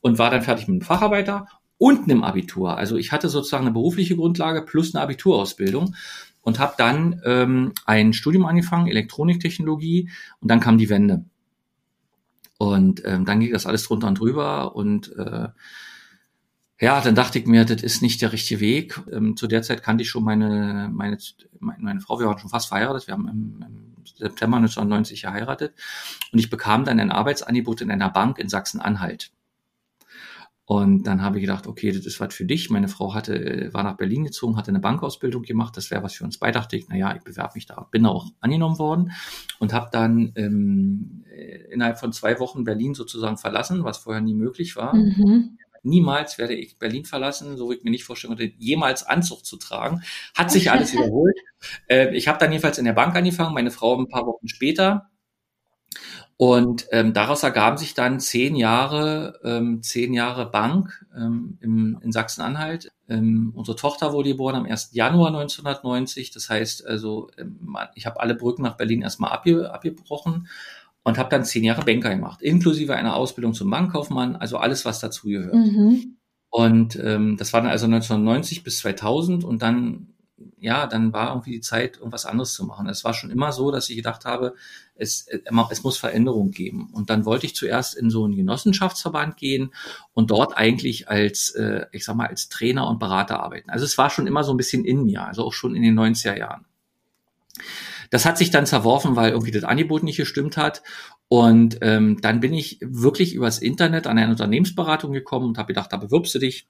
[0.01, 2.77] und war dann fertig mit dem Facharbeiter und einem Abitur.
[2.77, 5.95] Also ich hatte sozusagen eine berufliche Grundlage plus eine Abiturausbildung
[6.41, 10.09] und habe dann ähm, ein Studium angefangen, Elektroniktechnologie
[10.39, 11.25] und dann kam die Wende.
[12.57, 15.49] Und ähm, dann ging das alles drunter und drüber und äh,
[16.79, 18.99] ja, dann dachte ich mir, das ist nicht der richtige Weg.
[19.11, 21.17] Ähm, zu der Zeit kannte ich schon meine, meine,
[21.59, 25.73] meine Frau, wir waren schon fast verheiratet, wir haben im, im September 1990 geheiratet
[26.31, 29.31] und ich bekam dann ein Arbeitsangebot in einer Bank in Sachsen-Anhalt.
[30.65, 32.69] Und dann habe ich gedacht, okay, das ist was für dich.
[32.69, 36.23] Meine Frau hatte, war nach Berlin gezogen, hatte eine Bankausbildung gemacht, das wäre was für
[36.23, 36.53] uns beide.
[36.53, 37.87] Dachte ich, naja, ich bewerbe mich da.
[37.91, 39.11] Bin auch angenommen worden
[39.59, 41.25] und habe dann ähm,
[41.69, 44.95] innerhalb von zwei Wochen Berlin sozusagen verlassen, was vorher nie möglich war.
[44.95, 45.57] Mhm.
[45.83, 49.57] Niemals werde ich Berlin verlassen, so wie ich mir nicht vorstellen konnte, jemals Anzug zu
[49.57, 50.01] tragen.
[50.33, 51.35] Hat sich alles wiederholt.
[51.87, 55.09] Äh, ich habe dann jedenfalls in der Bank angefangen, meine Frau ein paar Wochen später.
[56.37, 62.11] Und ähm, daraus ergaben sich dann zehn Jahre, ähm, zehn Jahre Bank ähm, im, in
[62.11, 62.91] Sachsen-Anhalt.
[63.07, 64.89] Ähm, unsere Tochter wurde geboren am 1.
[64.93, 66.31] Januar 1990.
[66.31, 70.47] Das heißt also, ähm, ich habe alle Brücken nach Berlin erstmal abge, abgebrochen
[71.03, 74.99] und habe dann zehn Jahre Banker gemacht, inklusive einer Ausbildung zum Bankkaufmann, also alles, was
[74.99, 75.53] dazu gehört.
[75.53, 76.17] Mhm.
[76.49, 80.13] Und ähm, das war dann also 1990 bis 2000 und dann
[80.57, 82.87] ja, dann war irgendwie die Zeit, irgendwas anderes zu machen.
[82.87, 84.55] Es war schon immer so, dass ich gedacht habe,
[84.95, 85.27] es,
[85.69, 86.89] es muss Veränderung geben.
[86.93, 89.73] Und dann wollte ich zuerst in so einen Genossenschaftsverband gehen
[90.13, 93.69] und dort eigentlich als, äh, ich sag mal, als Trainer und Berater arbeiten.
[93.69, 95.97] Also es war schon immer so ein bisschen in mir, also auch schon in den
[95.97, 96.65] 90er Jahren.
[98.11, 100.83] Das hat sich dann zerworfen, weil irgendwie das Angebot nicht gestimmt hat.
[101.27, 105.91] Und ähm, dann bin ich wirklich übers Internet an eine Unternehmensberatung gekommen und habe gedacht,
[105.91, 106.67] da bewirbst du dich.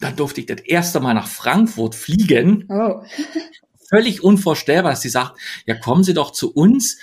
[0.00, 2.66] Dann durfte ich das erste Mal nach Frankfurt fliegen.
[2.70, 3.02] Oh.
[3.90, 6.98] Völlig unvorstellbar, dass sie sagt, ja, kommen Sie doch zu uns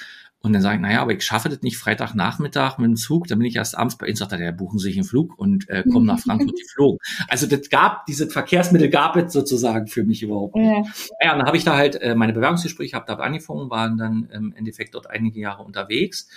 [0.45, 3.39] und dann sage ich, naja, aber ich schaffe das nicht Freitagnachmittag mit dem Zug, dann
[3.39, 5.69] bin ich erst abends bei Ihnen, sagt er, ja, buchen Sie sich einen Flug und
[5.69, 6.99] äh, kommen nach Frankfurt geflogen.
[7.29, 10.67] Also das gab, diese Verkehrsmittel gab es sozusagen für mich überhaupt nicht.
[10.67, 10.83] Ja,
[11.29, 14.53] ja dann habe ich da halt äh, meine Bewerbungsgespräche, habe da angefangen, waren dann im
[14.53, 16.27] Endeffekt dort einige Jahre unterwegs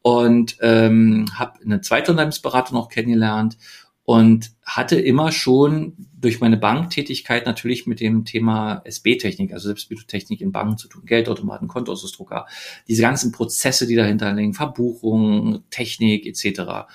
[0.00, 3.58] und ähm, habe eine zweite Unternehmensberatung noch kennengelernt
[4.04, 10.52] und hatte immer schon durch meine Banktätigkeit natürlich mit dem Thema SB-Technik, also Selbstbildtechnik in
[10.52, 12.46] Banken zu tun, Geldautomaten, Kontoauszusdrucker,
[12.88, 16.88] diese ganzen Prozesse, die dahinter liegen, Verbuchung, Technik etc.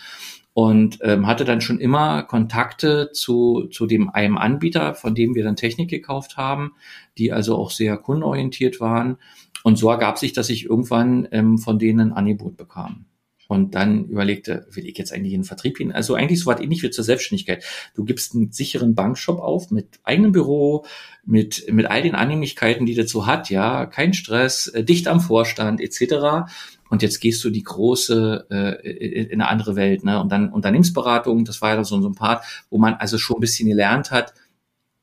[0.54, 5.44] Und ähm, hatte dann schon immer Kontakte zu, zu dem einem Anbieter, von dem wir
[5.44, 6.74] dann Technik gekauft haben,
[7.18, 9.18] die also auch sehr kundenorientiert waren.
[9.64, 13.06] Und so ergab sich, dass ich irgendwann ähm, von denen ein Angebot bekam
[13.48, 15.92] und dann überlegte, will ich jetzt eigentlich in den Vertrieb hin?
[15.92, 17.64] Also eigentlich so was ähnlich wie zur Selbstständigkeit.
[17.96, 20.86] Du gibst einen sicheren Bankshop auf mit eigenem Büro,
[21.26, 25.82] mit, mit all den Annehmlichkeiten, die dazu hat, ja, kein Stress, äh, dicht am Vorstand
[25.82, 26.50] etc.
[26.90, 30.22] Und jetzt gehst du die große äh, in eine andere Welt, ne?
[30.22, 33.42] Und dann Unternehmensberatung, das war ja so, so ein Part, wo man also schon ein
[33.42, 34.34] bisschen gelernt hat,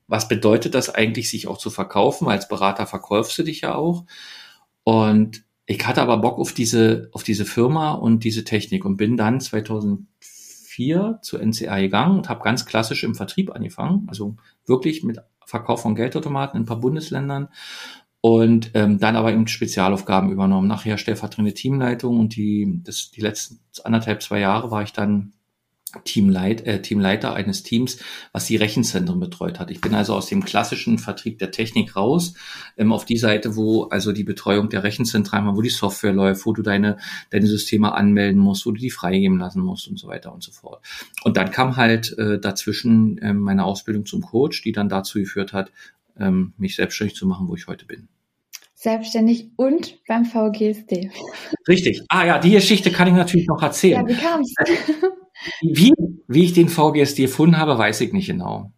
[0.06, 2.28] was bedeutet das eigentlich, sich auch zu verkaufen?
[2.28, 4.04] Als Berater verkaufst du dich ja auch.
[4.82, 9.16] Und ich hatte aber Bock auf diese, auf diese Firma und diese Technik und bin
[9.16, 15.18] dann 2004 zu NCA gegangen und habe ganz klassisch im Vertrieb angefangen, also wirklich mit
[15.46, 17.48] Verkauf von Geldautomaten in ein paar Bundesländern
[18.20, 20.68] und ähm, dann aber eben Spezialaufgaben übernommen.
[20.68, 25.32] Nachher stellvertretende Teamleitung und die, das, die letzten anderthalb, zwei Jahre war ich dann
[26.04, 27.98] Teamleit, äh, Teamleiter eines Teams,
[28.32, 29.70] was die Rechenzentren betreut hat.
[29.70, 32.34] Ich bin also aus dem klassischen Vertrieb der Technik raus,
[32.76, 36.52] ähm, auf die Seite, wo also die Betreuung der Rechenzentralen, wo die Software läuft, wo
[36.52, 36.98] du deine,
[37.30, 40.52] deine Systeme anmelden musst, wo du die freigeben lassen musst und so weiter und so
[40.52, 40.84] fort.
[41.22, 45.52] Und dann kam halt äh, dazwischen äh, meine Ausbildung zum Coach, die dann dazu geführt
[45.52, 45.70] hat,
[46.18, 48.08] ähm, mich selbstständig zu machen, wo ich heute bin
[48.84, 51.10] selbstständig und beim VGSD.
[51.66, 52.02] Richtig.
[52.08, 54.06] Ah ja, die Geschichte kann ich natürlich noch erzählen.
[54.06, 54.54] Ja, wie kam's?
[55.62, 55.92] Wie,
[56.26, 58.72] wie ich den VGSD gefunden habe, weiß ich nicht genau.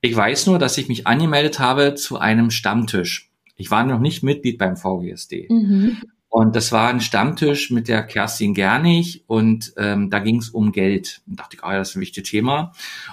[0.00, 3.30] Ich weiß nur, dass ich mich angemeldet habe zu einem Stammtisch.
[3.56, 5.48] Ich war noch nicht Mitglied beim VGSD.
[5.50, 5.98] Mhm.
[6.30, 10.72] Und das war ein Stammtisch mit der Kerstin Gernig und ähm, da ging es um
[10.72, 11.22] Geld.
[11.26, 12.72] Und dachte ich, ah, das ist ein wichtiges Thema.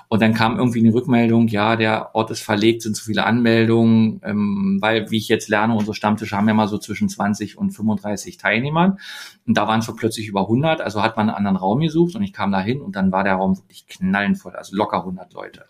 [0.09, 4.19] Und dann kam irgendwie eine Rückmeldung, ja, der Ort ist verlegt, sind zu viele Anmeldungen,
[4.23, 7.71] ähm, weil, wie ich jetzt lerne, unsere Stammtische haben ja mal so zwischen 20 und
[7.71, 8.99] 35 Teilnehmern.
[9.47, 12.23] Und da waren es plötzlich über 100, also hat man einen anderen Raum gesucht und
[12.23, 15.65] ich kam da hin und dann war der Raum wirklich knallenvoll, also locker 100 Leute.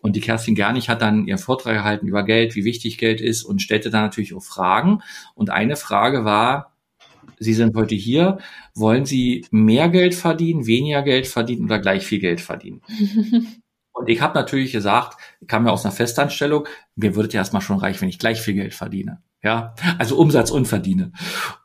[0.00, 3.42] Und die Kerstin Gernig hat dann ihren Vortrag gehalten über Geld, wie wichtig Geld ist
[3.42, 5.02] und stellte dann natürlich auch Fragen.
[5.34, 6.72] Und eine Frage war,
[7.38, 8.38] Sie sind heute hier,
[8.74, 12.82] wollen Sie mehr Geld verdienen, weniger Geld verdienen oder gleich viel Geld verdienen?
[13.92, 17.62] Und ich habe natürlich gesagt, ich kam ja aus einer Festanstellung, mir würde ja erstmal
[17.62, 19.22] schon reichen, wenn ich gleich viel Geld verdiene.
[19.42, 21.12] Ja, also Umsatz und verdiene.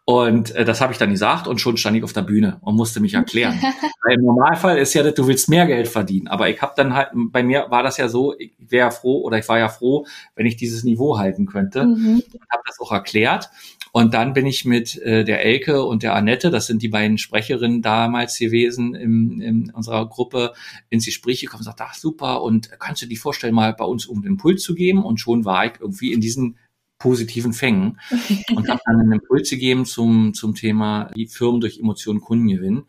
[0.06, 2.76] Und äh, das habe ich dann gesagt und schon stand ich auf der Bühne und
[2.76, 3.60] musste mich erklären.
[4.04, 6.28] Weil im Normalfall ist ja, du willst mehr Geld verdienen.
[6.28, 9.38] Aber ich habe dann halt, bei mir war das ja so, ich wäre froh oder
[9.38, 10.06] ich war ja froh,
[10.36, 11.86] wenn ich dieses Niveau halten könnte.
[11.86, 12.24] Mhm.
[12.34, 13.50] Und habe das auch erklärt.
[13.94, 17.18] Und dann bin ich mit äh, der Elke und der Annette, das sind die beiden
[17.18, 20.54] Sprecherinnen damals gewesen in, in unserer Gruppe,
[20.90, 24.06] ins Gespräch gekommen und gesagt, ach super, und kannst du dir vorstellen, mal bei uns
[24.06, 25.04] um den Impuls zu geben?
[25.04, 26.58] Und schon war ich irgendwie in diesen
[27.02, 28.00] positiven Fängen
[28.56, 32.84] und habe dann einen Impuls gegeben zum, zum Thema die Firmen durch Emotionen Kunden gewinnen.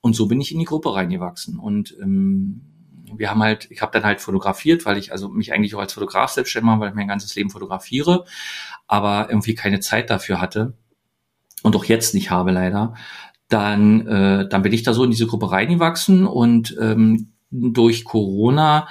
[0.00, 1.58] Und so bin ich in die Gruppe reingewachsen.
[1.58, 2.62] Und ähm,
[3.14, 5.92] wir haben halt, ich habe dann halt fotografiert, weil ich also mich eigentlich auch als
[5.92, 8.24] Fotograf selbstständig mache, weil ich mein ganzes Leben fotografiere,
[8.86, 10.74] aber irgendwie keine Zeit dafür hatte
[11.62, 12.94] und auch jetzt nicht habe leider.
[13.48, 18.88] Dann, äh, dann bin ich da so in diese Gruppe reingewachsen und ähm, durch Corona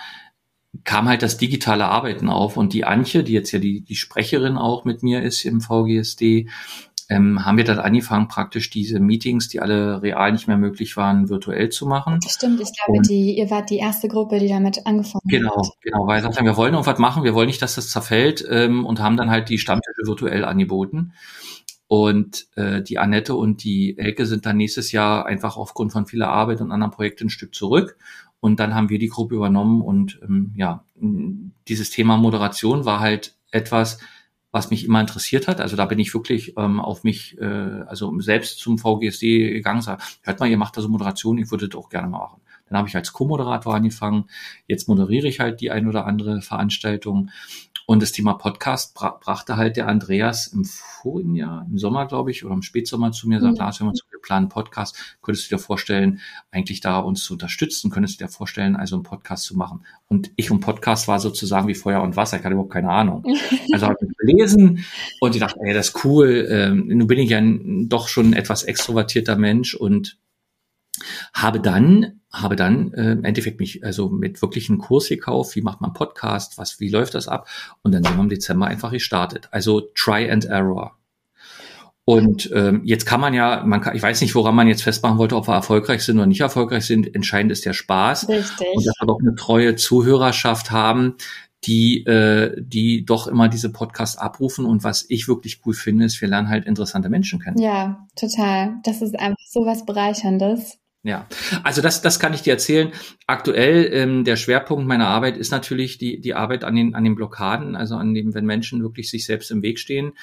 [0.84, 4.58] kam halt das digitale Arbeiten auf und die Antje, die jetzt ja die, die Sprecherin
[4.58, 6.50] auch mit mir ist im VGSD,
[7.10, 11.30] ähm, haben wir dann angefangen, praktisch diese Meetings, die alle real nicht mehr möglich waren,
[11.30, 12.20] virtuell zu machen.
[12.28, 15.72] Stimmt, ich glaube, die, ihr wart die erste Gruppe, die damit angefangen genau, hat.
[15.82, 18.44] Genau, genau, weil wir gesagt wir wollen irgendwas machen, wir wollen nicht, dass das zerfällt
[18.50, 21.14] ähm, und haben dann halt die Stammtische virtuell angeboten.
[21.88, 26.30] Und äh, die Annette und die Elke sind dann nächstes Jahr einfach aufgrund von vieler
[26.30, 27.98] Arbeit und anderen Projekten ein Stück zurück.
[28.46, 30.86] Und dann haben wir die Gruppe übernommen und ähm, ja,
[31.68, 33.98] dieses Thema Moderation war halt etwas,
[34.52, 35.60] was mich immer interessiert hat.
[35.60, 40.00] Also da bin ich wirklich ähm, auf mich, äh, also selbst zum VGSD gegangen, sag,
[40.22, 42.42] hört mal, ihr macht da so Moderation, ich würde das auch gerne mal machen.
[42.70, 44.26] Dann habe ich als Co-Moderator angefangen.
[44.68, 47.32] Jetzt moderiere ich halt die ein oder andere Veranstaltung.
[47.88, 52.32] Und das Thema Podcast bra brachte halt der Andreas im vorigen Jahr, im Sommer, glaube
[52.32, 53.60] ich, oder im Spätsommer zu mir, sagt, mhm.
[53.60, 56.20] Lars, wir haben uns geplant Podcast, könntest du dir vorstellen,
[56.52, 59.86] eigentlich da uns zu unterstützen, könntest du dir vorstellen, also einen Podcast zu machen.
[60.08, 63.24] Und ich und Podcast war sozusagen wie Feuer und Wasser, ich hatte überhaupt keine Ahnung.
[63.72, 64.86] Also habe ich gelesen
[65.20, 66.48] und ich dachte, ey, das ist cool.
[66.50, 67.42] Ähm, nun bin ich ja
[67.88, 70.18] doch schon ein etwas extrovertierter Mensch und
[71.34, 75.62] habe dann habe dann äh, im Endeffekt mich also mit wirklich einem Kurs gekauft, wie
[75.62, 77.48] macht man Podcast, was, wie läuft das ab?
[77.82, 79.48] Und dann sind wir im Dezember einfach gestartet.
[79.52, 80.98] Also Try and Error.
[82.08, 85.18] Und ähm, jetzt kann man ja, man kann, ich weiß nicht, woran man jetzt festmachen
[85.18, 87.16] wollte, ob wir erfolgreich sind oder nicht erfolgreich sind.
[87.16, 88.30] Entscheidend ist der Spaß.
[88.30, 88.68] Richtig.
[88.76, 91.16] Und dass wir doch eine treue Zuhörerschaft haben,
[91.64, 94.66] die, äh, die doch immer diese Podcasts abrufen.
[94.66, 97.58] Und was ich wirklich cool finde, ist, wir lernen halt interessante Menschen kennen.
[97.58, 98.76] Ja, total.
[98.84, 100.78] Das ist einfach so was Bereicherndes.
[101.06, 101.28] Ja,
[101.62, 102.92] also das, das kann ich dir erzählen.
[103.28, 107.14] Aktuell ähm, der Schwerpunkt meiner Arbeit ist natürlich die, die Arbeit an den, an den
[107.14, 110.14] Blockaden, also an dem, wenn Menschen wirklich sich selbst im Weg stehen.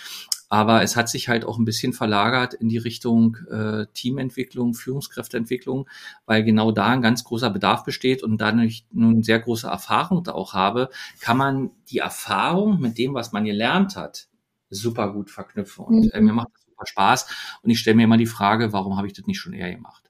[0.49, 5.89] Aber es hat sich halt auch ein bisschen verlagert in die Richtung äh, Teamentwicklung, Führungskräfteentwicklung,
[6.27, 10.33] weil genau da ein ganz großer Bedarf besteht und dadurch nun sehr große Erfahrung da
[10.33, 10.89] auch habe,
[11.21, 14.27] kann man die Erfahrung mit dem, was man gelernt hat,
[14.69, 15.85] super gut verknüpfen.
[15.85, 17.27] Und äh, mir macht das super Spaß.
[17.63, 20.03] Und ich stelle mir immer die Frage, warum habe ich das nicht schon eher gemacht?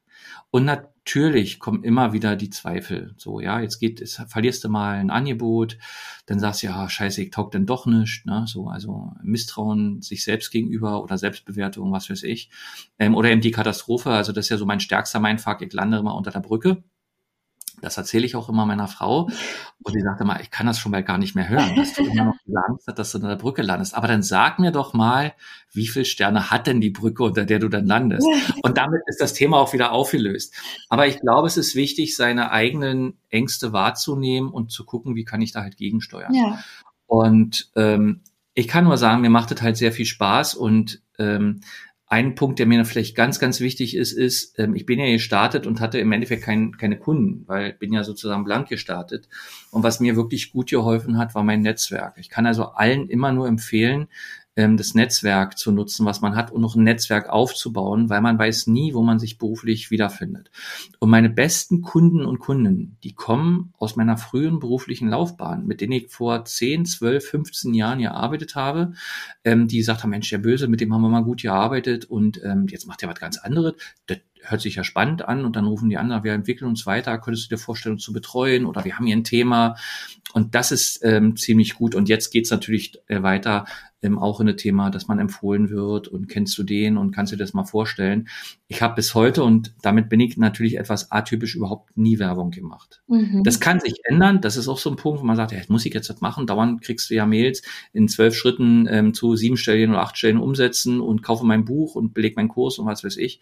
[0.55, 3.15] Und natürlich kommen immer wieder die Zweifel.
[3.17, 5.79] So, ja, jetzt geht, jetzt verlierst du mal ein Angebot,
[6.27, 10.25] dann sagst du, ja, scheiße, ich taug denn doch nicht, ne, so, also Misstrauen sich
[10.25, 12.51] selbst gegenüber oder Selbstbewertung, was weiß ich.
[12.99, 15.97] Ähm, oder eben die Katastrophe, also das ist ja so mein stärkster Mindfuck, ich lande
[15.97, 16.85] immer unter der Brücke.
[17.83, 19.29] Das erzähle ich auch immer meiner Frau.
[19.83, 22.05] Und die sagte mal, ich kann das schon mal gar nicht mehr hören, dass du
[22.11, 22.37] immer noch
[22.69, 23.95] Angst hast, dass du unter der Brücke landest.
[23.95, 25.35] Aber dann sag mir doch mal,
[25.73, 28.27] wie viele Sterne hat denn die Brücke, unter der du dann landest?
[28.63, 30.55] Und damit ist das Thema auch wieder aufgelöst.
[30.89, 35.41] Aber ich glaube, es ist wichtig, seine eigenen Ängste wahrzunehmen und zu gucken, wie kann
[35.41, 36.35] ich da halt gegensteuern.
[36.35, 36.63] Ja.
[37.07, 38.21] Und ähm,
[38.55, 41.61] ich kann nur sagen, mir macht es halt sehr viel Spaß und ähm,
[42.13, 45.67] ein Punkt, der mir vielleicht ganz, ganz wichtig ist, ist, ähm, ich bin ja gestartet
[45.67, 49.31] und hatte im Endeffekt kein, keine Kunden, weil bin ja sozusagen blank gestartet.
[49.71, 52.19] Und was mir wirklich gut geholfen hat, war mein Netzwerk.
[52.19, 54.09] Ich kann also allen immer nur empfehlen,
[54.57, 58.39] ähm, das Netzwerk zu nutzen, was man hat und noch ein Netzwerk aufzubauen, weil man
[58.39, 60.51] weiß nie, wo man sich beruflich wiederfindet.
[60.99, 65.93] Und meine besten Kunden und Kunden, die kommen aus meiner frühen beruflichen Laufbahn, mit denen
[65.93, 68.93] ich vor 10, 12, 15 Jahren gearbeitet habe,
[69.45, 72.43] ähm, die gesagt haben, Mensch, der Böse, mit dem haben wir mal gut gearbeitet und
[72.45, 73.75] ähm, jetzt macht er was ganz anderes.
[74.07, 77.19] Das hört sich ja spannend an und dann rufen die anderen, wir entwickeln uns weiter,
[77.19, 79.77] könntest du dir vorstellen, uns zu betreuen oder wir haben hier ein Thema
[80.35, 83.65] und das ist ähm, ziemlich gut und jetzt geht's natürlich äh, weiter
[84.03, 87.33] ähm, auch in ein Thema, dass man empfohlen wird und kennst du den und kannst
[87.33, 88.29] dir das mal vorstellen.
[88.67, 93.03] Ich habe bis heute und damit bin ich natürlich etwas atypisch überhaupt nie Werbung gemacht.
[93.07, 93.45] Mhm.
[93.45, 95.71] Das kann sich ändern, das ist auch so ein Punkt, wo man sagt, ja, jetzt
[95.71, 99.37] muss ich jetzt das machen, dauernd kriegst du ja Mails in zwölf Schritten ähm, zu
[99.37, 102.87] sieben Stellen oder acht Stellen umsetzen und kaufe mein Buch und beleg meinen Kurs und
[102.87, 103.41] was weiß ich.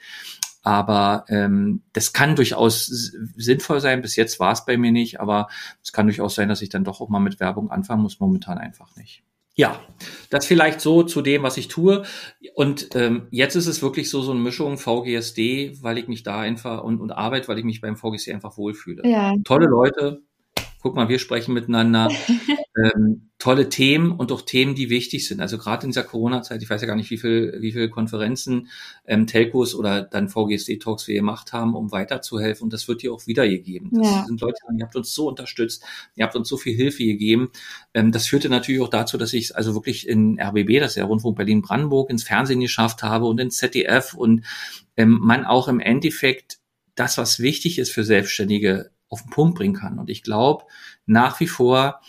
[0.62, 4.02] Aber ähm, das kann durchaus sinnvoll sein.
[4.02, 5.48] Bis jetzt war es bei mir nicht, aber
[5.82, 8.20] es kann durchaus sein, dass ich dann doch auch mal mit Werbung anfangen muss.
[8.20, 9.22] Momentan einfach nicht.
[9.54, 9.80] Ja,
[10.30, 12.04] das vielleicht so zu dem, was ich tue.
[12.54, 16.40] Und ähm, jetzt ist es wirklich so so eine Mischung VGSD, weil ich mich da
[16.40, 19.02] einfach und, und Arbeit, weil ich mich beim VGSD einfach wohlfühle.
[19.04, 19.34] Ja.
[19.44, 20.22] Tolle Leute,
[20.80, 22.10] guck mal, wir sprechen miteinander.
[22.84, 25.40] ähm, tolle Themen und auch Themen, die wichtig sind.
[25.40, 28.68] Also gerade in dieser Corona-Zeit, ich weiß ja gar nicht, wie viel, wie viele Konferenzen,
[29.06, 32.64] ähm, Telcos oder dann VGSD-Talks wir gemacht haben, um weiterzuhelfen.
[32.64, 33.90] Und das wird dir auch wiedergegeben.
[33.92, 34.24] Das ja.
[34.26, 35.84] sind Leute, die habt uns so unterstützt,
[36.16, 37.50] ihr habt uns so viel Hilfe gegeben.
[37.94, 40.96] Ähm, das führte natürlich auch dazu, dass ich es also wirklich in RBB, das ist
[40.96, 44.44] ja Rundfunk Berlin-Brandenburg, ins Fernsehen geschafft habe und ins ZDF und
[44.96, 46.58] ähm, man auch im Endeffekt
[46.94, 49.98] das, was wichtig ist für Selbstständige, auf den Punkt bringen kann.
[49.98, 50.64] Und ich glaube
[51.04, 52.00] nach wie vor,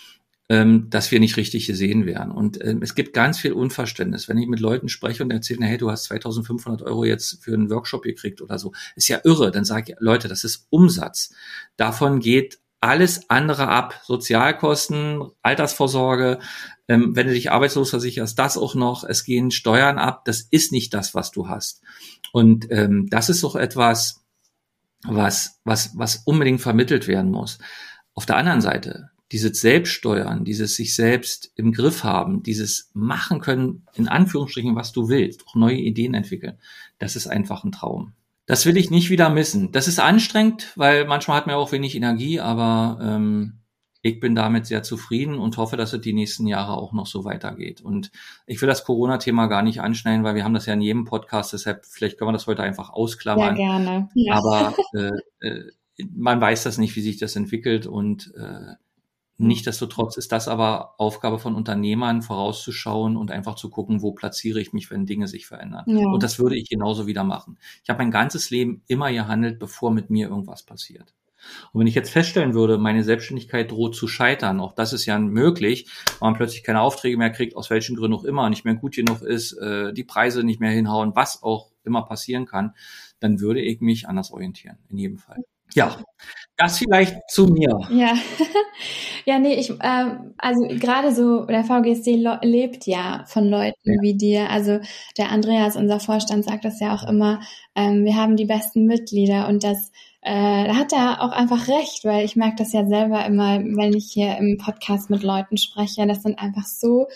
[0.52, 2.32] ähm, dass wir nicht richtig gesehen werden.
[2.32, 4.28] Und ähm, es gibt ganz viel Unverständnis.
[4.28, 7.70] Wenn ich mit Leuten spreche und erzähle, hey, du hast 2500 Euro jetzt für einen
[7.70, 9.52] Workshop gekriegt oder so, ist ja irre.
[9.52, 11.34] Dann sage ich, Leute, das ist Umsatz.
[11.78, 14.02] Davon geht alles andere ab.
[14.04, 16.40] Sozialkosten, Altersvorsorge,
[16.90, 19.06] ähm, wenn du dich arbeitslos versicherst, das auch noch.
[19.06, 20.26] Es gehen Steuern ab.
[20.26, 21.82] Das ist nicht das, was du hast.
[22.34, 24.21] Und ähm, das ist auch etwas,
[25.04, 27.60] was, was, was unbedingt vermittelt werden muss.
[28.14, 33.88] Auf der anderen Seite, dieses Selbststeuern, dieses sich selbst im Griff haben, dieses machen können,
[33.94, 36.58] in Anführungsstrichen, was du willst, auch neue Ideen entwickeln,
[37.00, 38.14] das ist einfach ein Traum.
[38.46, 39.72] Das will ich nicht wieder missen.
[39.72, 43.61] Das ist anstrengend, weil manchmal hat man auch wenig Energie, aber ähm,
[44.02, 47.24] ich bin damit sehr zufrieden und hoffe, dass es die nächsten Jahre auch noch so
[47.24, 47.82] weitergeht.
[47.82, 48.12] Und
[48.48, 51.54] ich will das Corona-Thema gar nicht anschneiden, weil wir haben das ja in jedem Podcast,
[51.54, 53.56] deshalb vielleicht können wir das heute einfach ausklammern.
[53.56, 54.10] Ja, gerne.
[54.16, 54.34] Ja.
[54.36, 55.72] Aber äh, äh,
[56.14, 58.76] man weiß das nicht, wie sich das entwickelt und äh,
[59.42, 64.72] Nichtsdestotrotz ist das aber Aufgabe von Unternehmern, vorauszuschauen und einfach zu gucken, wo platziere ich
[64.72, 65.84] mich, wenn Dinge sich verändern.
[65.88, 66.08] Ja.
[66.10, 67.58] Und das würde ich genauso wieder machen.
[67.84, 71.16] Ich habe mein ganzes Leben immer gehandelt, bevor mit mir irgendwas passiert.
[71.72, 75.18] Und wenn ich jetzt feststellen würde, meine Selbstständigkeit droht zu scheitern, auch das ist ja
[75.20, 75.88] möglich,
[76.20, 78.96] weil man plötzlich keine Aufträge mehr kriegt, aus welchen Gründen auch immer, nicht mehr gut
[78.96, 82.74] genug ist, äh, die Preise nicht mehr hinhauen, was auch immer passieren kann,
[83.20, 85.44] dann würde ich mich anders orientieren, in jedem Fall.
[85.74, 85.98] Ja,
[86.58, 87.80] das vielleicht zu mir.
[87.92, 88.14] Ja,
[89.26, 94.02] ja, nee, ich, ähm, also gerade so, der VGSD lebt ja von Leuten ja.
[94.02, 94.50] wie dir.
[94.50, 94.80] Also
[95.18, 97.40] der Andreas, unser Vorstand, sagt das ja auch immer,
[97.76, 99.92] ähm, wir haben die besten Mitglieder und das
[100.22, 103.94] äh, da hat er auch einfach recht, weil ich merke das ja selber immer, wenn
[103.94, 107.08] ich hier im Podcast mit Leuten spreche, das sind einfach so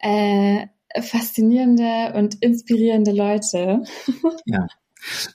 [0.00, 0.66] äh,
[1.00, 3.84] faszinierende und inspirierende Leute.
[4.44, 4.66] Ja.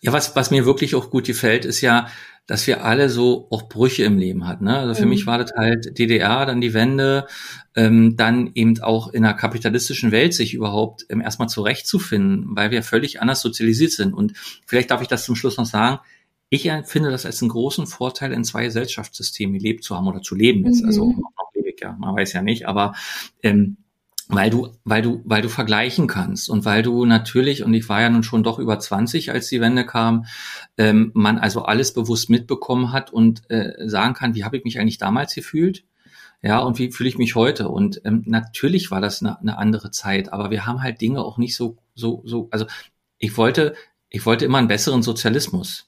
[0.01, 2.07] Ja, was, was mir wirklich auch gut gefällt, ist ja,
[2.45, 4.63] dass wir alle so auch Brüche im Leben hatten.
[4.63, 4.77] Ne?
[4.77, 5.09] Also für mhm.
[5.09, 7.27] mich war das halt DDR, dann die Wende,
[7.75, 12.81] ähm, dann eben auch in einer kapitalistischen Welt sich überhaupt ähm, erstmal zurechtzufinden, weil wir
[12.81, 14.13] völlig anders sozialisiert sind.
[14.13, 14.33] Und
[14.65, 15.99] vielleicht darf ich das zum Schluss noch sagen.
[16.49, 20.35] Ich finde das als einen großen Vorteil, in zwei Gesellschaftssystemen gelebt zu haben oder zu
[20.35, 20.83] leben jetzt.
[20.83, 21.11] Also mhm.
[21.11, 22.93] Also noch, ich ja, man weiß ja nicht, aber
[23.43, 23.77] ähm,
[24.29, 28.01] weil du, weil du, weil du vergleichen kannst und weil du natürlich, und ich war
[28.01, 30.25] ja nun schon doch über 20, als die Wende kam,
[30.77, 34.79] ähm, man also alles bewusst mitbekommen hat und äh, sagen kann, wie habe ich mich
[34.79, 35.85] eigentlich damals gefühlt?
[36.41, 37.69] Ja, und wie fühle ich mich heute?
[37.69, 41.37] Und ähm, natürlich war das eine, eine andere Zeit, aber wir haben halt Dinge auch
[41.37, 42.65] nicht so, so, so, also
[43.17, 43.75] ich wollte,
[44.09, 45.86] ich wollte immer einen besseren Sozialismus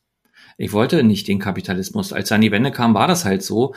[0.62, 2.12] ich wollte nicht den Kapitalismus.
[2.12, 3.74] Als dann die Wende kam, war das halt so.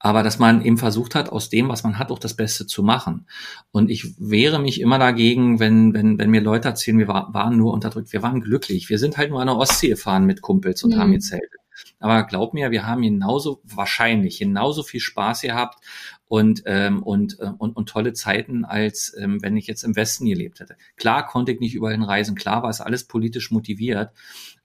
[0.00, 2.82] Aber dass man eben versucht hat, aus dem, was man hat, auch das Beste zu
[2.82, 3.28] machen.
[3.70, 7.56] Und ich wehre mich immer dagegen, wenn, wenn, wenn mir Leute erzählen, wir war, waren
[7.56, 8.12] nur unterdrückt.
[8.12, 8.88] Wir waren glücklich.
[8.90, 10.98] Wir sind halt nur an der Ostsee gefahren mit Kumpels und mhm.
[10.98, 11.60] haben gezeltet.
[12.00, 15.78] Aber glaub mir, wir haben genauso wahrscheinlich genauso viel Spaß gehabt
[16.26, 20.26] und ähm, und, äh, und und tolle Zeiten als ähm, wenn ich jetzt im Westen
[20.26, 20.76] gelebt hätte.
[20.96, 24.10] Klar konnte ich nicht überall reisen, klar war es alles politisch motiviert,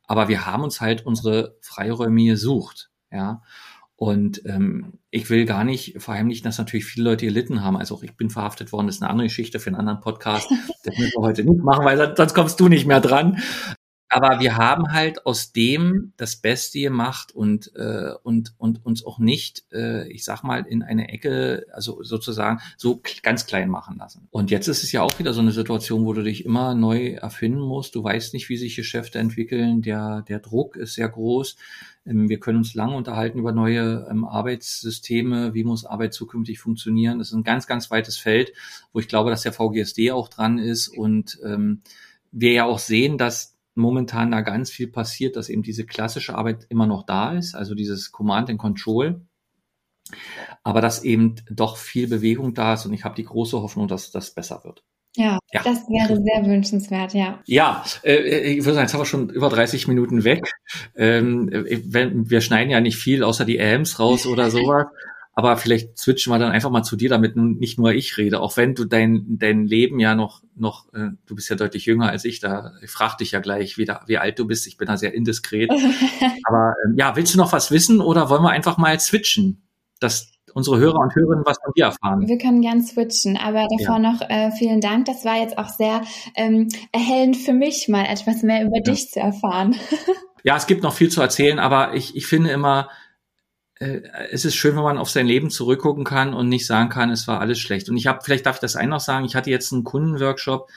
[0.10, 3.44] aber wir haben uns halt unsere Freiräume gesucht, ja.
[3.96, 7.78] Und ähm, ich will gar nicht verheimlichen, dass natürlich viele Leute gelitten haben.
[7.78, 10.50] Also auch ich bin verhaftet worden, das ist eine andere Geschichte für einen anderen Podcast.
[10.84, 13.40] Das müssen wir heute nicht machen, weil sonst kommst du nicht mehr dran.
[14.12, 19.20] Aber wir haben halt aus dem das Beste gemacht und, äh, und, und uns auch
[19.20, 24.28] nicht, äh, ich sag mal, in eine Ecke, also sozusagen so ganz klein machen lassen.
[24.32, 27.12] Und jetzt ist es ja auch wieder so eine Situation, wo du dich immer neu
[27.12, 27.94] erfinden musst.
[27.94, 29.84] Du weißt nicht, wie sich Geschäfte entwickeln.
[29.84, 31.56] Der, der Druck ist sehr groß.
[32.08, 35.54] Ähm, wir können uns lange unterhalten über neue ähm, Arbeitssysteme.
[35.54, 37.20] Wie muss Arbeit zukünftig funktionieren?
[37.20, 38.54] Das ist ein ganz, ganz weites Feld,
[38.92, 41.84] wo ich glaube, dass der VGSD auch dran ist und ähm,
[42.32, 46.66] wir ja auch sehen, dass momentan da ganz viel passiert, dass eben diese klassische Arbeit
[46.70, 49.22] immer noch da ist, also dieses Command and Control,
[50.64, 54.12] aber dass eben doch viel Bewegung da ist und ich habe die große Hoffnung, dass
[54.12, 54.84] das besser wird.
[55.16, 57.40] Ja, ja, das wäre sehr wünschenswert, ja.
[57.46, 60.52] Ja, äh, ich würde sagen, jetzt haben wir schon über 30 Minuten weg.
[60.96, 64.86] Ähm, äh, wir schneiden ja nicht viel, außer die Ams raus oder sowas.
[65.40, 68.58] Aber vielleicht switchen wir dann einfach mal zu dir, damit nicht nur ich rede, auch
[68.58, 72.26] wenn du dein, dein Leben ja noch, noch, äh, du bist ja deutlich jünger als
[72.26, 74.68] ich, da ich frag dich ja gleich, wie, da, wie alt du bist.
[74.68, 75.70] Ich bin da sehr indiskret.
[76.44, 79.66] Aber ähm, ja, willst du noch was wissen oder wollen wir einfach mal switchen,
[80.02, 82.28] dass unsere Hörer und Hörerinnen was von dir erfahren?
[82.28, 84.12] Wir können gern switchen, aber davor ja.
[84.12, 85.06] noch äh, vielen Dank.
[85.06, 86.02] Das war jetzt auch sehr
[86.36, 88.92] ähm, erhellend für mich, mal etwas mehr über ja.
[88.92, 89.78] dich zu erfahren.
[90.44, 92.90] ja, es gibt noch viel zu erzählen, aber ich, ich finde immer,
[93.80, 94.02] äh,
[94.32, 97.28] es ist schön, wenn man auf sein Leben zurückgucken kann und nicht sagen kann, es
[97.28, 97.90] war alles schlecht.
[97.90, 100.70] Und ich habe, vielleicht darf ich das ein noch sagen, ich hatte jetzt einen Kundenworkshop,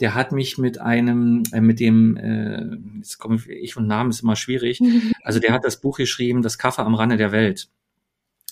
[0.00, 2.64] der hat mich mit einem, äh, mit dem, äh,
[2.98, 4.80] jetzt komme ich, ich und Namen ist immer schwierig,
[5.22, 7.68] also der hat das Buch geschrieben, Das Kaffee am Rande der Welt.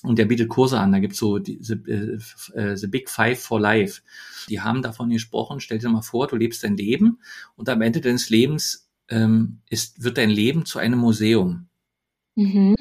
[0.03, 3.61] Und der bietet Kurse an, da gibt's so die, the, äh, the Big Five for
[3.61, 4.03] Life.
[4.49, 7.21] Die haben davon gesprochen, stell dir mal vor, du lebst dein Leben
[7.55, 11.69] und am Ende deines Lebens ähm, ist, wird dein Leben zu einem Museum.
[12.35, 12.75] Mhm.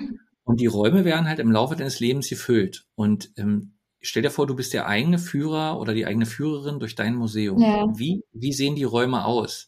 [0.44, 2.86] Und die Räume werden halt im Laufe deines Lebens gefüllt.
[2.96, 6.96] Und ähm, stell dir vor, du bist der eigene Führer oder die eigene Führerin durch
[6.96, 7.62] dein Museum.
[7.62, 7.88] Ja.
[7.96, 9.68] Wie, wie sehen die Räume aus?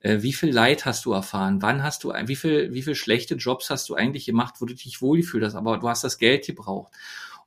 [0.00, 1.62] Äh, wie viel Leid hast du erfahren?
[1.62, 4.74] Wann hast du, wie viel, wie viel schlechte Jobs hast du eigentlich gemacht, wo du
[4.74, 6.92] dich wohlgefühlt hast, aber du hast das Geld gebraucht?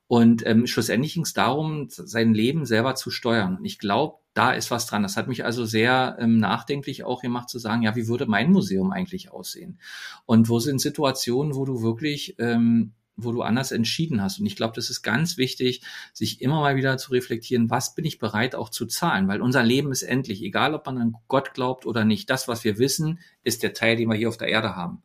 [0.08, 3.58] Und ähm, schlussendlich ging es darum, sein Leben selber zu steuern.
[3.58, 5.02] Und ich glaube, da ist was dran.
[5.02, 8.50] Das hat mich also sehr ähm, nachdenklich auch gemacht zu sagen, ja, wie würde mein
[8.50, 9.78] Museum eigentlich aussehen?
[10.24, 14.38] Und wo sind Situationen, wo du wirklich ähm, wo du anders entschieden hast.
[14.38, 15.82] Und ich glaube, das ist ganz wichtig,
[16.12, 19.64] sich immer mal wieder zu reflektieren, was bin ich bereit auch zu zahlen, weil unser
[19.64, 22.30] Leben ist endlich, egal ob man an Gott glaubt oder nicht.
[22.30, 25.02] Das, was wir wissen, ist der Teil, den wir hier auf der Erde haben.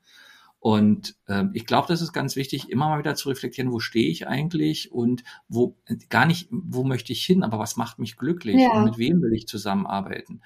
[0.63, 4.09] Und ähm, ich glaube, das ist ganz wichtig, immer mal wieder zu reflektieren, wo stehe
[4.09, 5.75] ich eigentlich und wo
[6.07, 8.71] gar nicht, wo möchte ich hin, aber was macht mich glücklich ja.
[8.71, 10.41] und mit wem will ich zusammenarbeiten.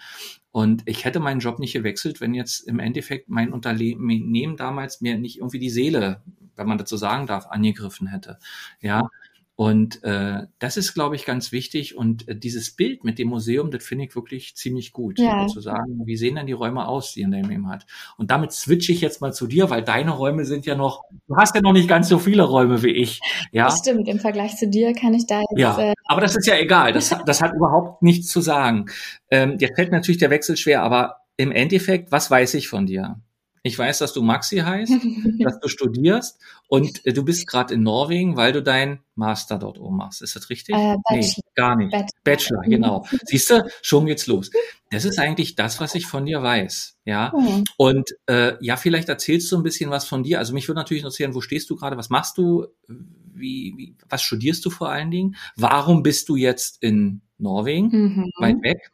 [0.49, 5.19] Und ich hätte meinen Job nicht gewechselt, wenn jetzt im Endeffekt mein Unternehmen damals mir
[5.19, 6.23] nicht irgendwie die Seele,
[6.55, 8.39] wenn man dazu sagen darf, angegriffen hätte.
[8.81, 9.11] Ja.
[9.57, 11.97] Und äh, das ist, glaube ich, ganz wichtig.
[11.97, 15.17] Und äh, dieses Bild mit dem Museum, das finde ich wirklich ziemlich gut.
[15.17, 15.47] Ja.
[15.47, 17.87] Zu sagen, wie sehen denn die Räume aus, die Leben hat.
[18.17, 21.35] Und damit switche ich jetzt mal zu dir, weil deine Räume sind ja noch, du
[21.35, 23.19] hast ja noch nicht ganz so viele Räume wie ich.
[23.51, 24.07] Ja, das stimmt.
[24.07, 25.57] Im Vergleich zu dir kann ich da jetzt.
[25.57, 26.93] Ja, äh, aber das ist ja egal.
[26.93, 28.85] Das, das hat überhaupt nichts zu sagen.
[29.31, 33.19] Ähm, dir fällt natürlich der Wechsel schwer, aber im Endeffekt, was weiß ich von dir?
[33.67, 34.91] Ich weiß, dass du Maxi heißt,
[35.39, 39.77] dass du studierst und äh, du bist gerade in Norwegen, weil du dein Master dort
[39.79, 40.21] oben machst.
[40.21, 40.75] Ist das richtig?
[40.75, 41.91] Äh, nee, gar nicht.
[41.91, 43.05] Bachelor, Bachelor genau.
[43.25, 44.49] Siehst du, schon geht's los.
[44.89, 46.97] Das ist eigentlich das, was ich von dir weiß.
[47.03, 47.33] Ja.
[47.35, 47.65] Mhm.
[47.75, 50.39] Und äh, ja, vielleicht erzählst du ein bisschen was von dir.
[50.39, 51.97] Also mich würde natürlich interessieren, wo stehst du gerade?
[51.97, 52.67] Was machst du?
[52.87, 55.35] Wie, wie, was studierst du vor allen Dingen?
[55.57, 58.31] Warum bist du jetzt in Norwegen, mhm.
[58.39, 58.91] weit weg,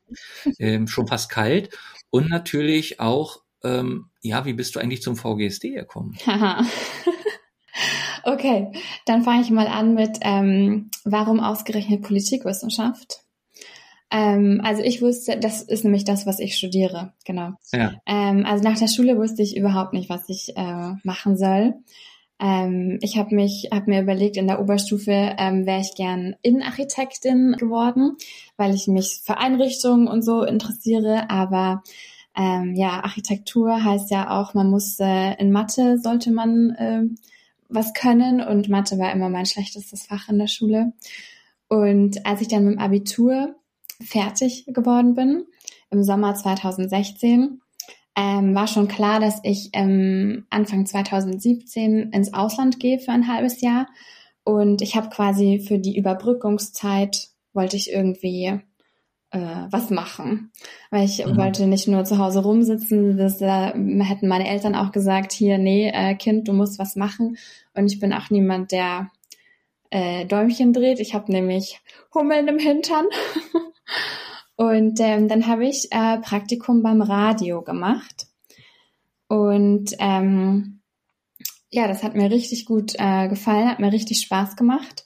[0.59, 1.69] ähm, schon fast kalt?
[2.09, 6.18] Und natürlich auch, ähm, ja, wie bist du eigentlich zum VGSD gekommen?
[8.24, 8.72] okay,
[9.05, 13.24] dann fange ich mal an mit, ähm, warum ausgerechnet Politikwissenschaft?
[14.11, 17.53] Ähm, also ich wusste, das ist nämlich das, was ich studiere, genau.
[17.72, 17.93] Ja.
[18.05, 21.74] Ähm, also nach der Schule wusste ich überhaupt nicht, was ich äh, machen soll.
[22.39, 27.55] Ähm, ich habe mich, habe mir überlegt, in der Oberstufe ähm, wäre ich gern Innenarchitektin
[27.57, 28.18] geworden,
[28.55, 31.84] weil ich mich für Einrichtungen und so interessiere, aber
[32.36, 37.03] ähm, ja, Architektur heißt ja auch, man muss äh, in Mathe sollte man äh,
[37.69, 40.93] was können und Mathe war immer mein schlechtestes Fach in der Schule.
[41.67, 43.55] Und als ich dann mit dem Abitur
[44.01, 45.45] fertig geworden bin,
[45.89, 47.61] im Sommer 2016,
[48.15, 53.61] ähm, war schon klar, dass ich ähm, Anfang 2017 ins Ausland gehe für ein halbes
[53.61, 53.88] Jahr.
[54.43, 58.59] Und ich habe quasi für die Überbrückungszeit wollte ich irgendwie
[59.34, 60.51] äh, was machen.
[60.91, 61.36] Weil ich mhm.
[61.38, 63.73] wollte nicht nur zu Hause rumsitzen, das äh,
[64.03, 67.38] hätten meine Eltern auch gesagt, hier, nee, äh, Kind, du musst was machen.
[67.73, 69.11] Und ich bin auch niemand, der
[69.89, 70.99] äh, Däumchen dreht.
[70.99, 71.81] Ich habe nämlich
[72.13, 73.05] Hummeln im Hintern.
[74.55, 78.27] Und ähm, dann habe ich äh, Praktikum beim Radio gemacht.
[79.27, 80.79] Und ähm,
[81.71, 85.05] ja, das hat mir richtig gut äh, gefallen, hat mir richtig Spaß gemacht.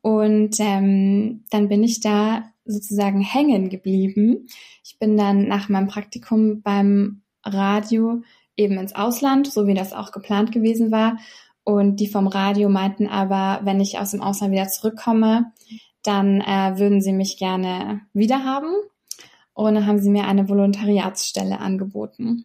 [0.00, 4.46] Und ähm, dann bin ich da sozusagen hängen geblieben.
[4.84, 8.22] Ich bin dann nach meinem Praktikum beim Radio
[8.56, 11.18] eben ins Ausland, so wie das auch geplant gewesen war.
[11.64, 15.52] Und die vom Radio meinten aber, wenn ich aus dem Ausland wieder zurückkomme,
[16.02, 18.74] dann äh, würden sie mich gerne wiederhaben.
[19.52, 22.44] Und dann haben sie mir eine Volontariatsstelle angeboten.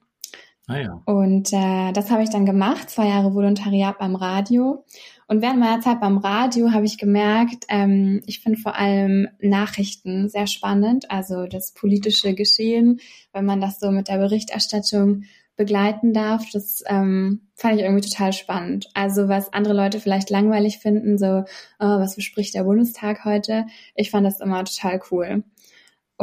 [0.74, 1.01] Ah.
[1.05, 4.84] Und äh, das habe ich dann gemacht, zwei Jahre Volontariat beim Radio.
[5.28, 10.30] Und während meiner Zeit beim Radio habe ich gemerkt, ähm, ich finde vor allem Nachrichten
[10.30, 12.99] sehr spannend, also das politische Geschehen,
[13.32, 15.24] wenn man das so mit der Berichterstattung
[15.55, 18.89] begleiten darf, das ähm, fand ich irgendwie total spannend.
[18.95, 21.45] Also was andere Leute vielleicht langweilig finden, so,
[21.80, 23.67] oh, was bespricht der Bundestag heute?
[23.95, 25.43] Ich fand das immer total cool.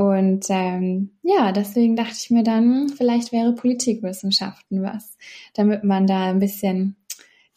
[0.00, 5.18] Und ähm, ja, deswegen dachte ich mir dann, vielleicht wäre Politikwissenschaften was,
[5.52, 6.96] damit man da ein bisschen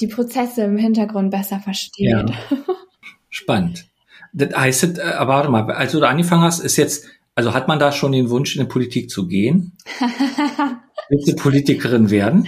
[0.01, 2.09] die Prozesse im Hintergrund besser versteht.
[2.09, 2.25] Ja.
[3.29, 3.85] Spannend.
[4.33, 7.79] Das heißt, äh, warte mal, als du da angefangen hast, ist jetzt, also hat man
[7.79, 9.77] da schon den Wunsch, in die Politik zu gehen?
[11.09, 12.45] Willst du Politikerin werden?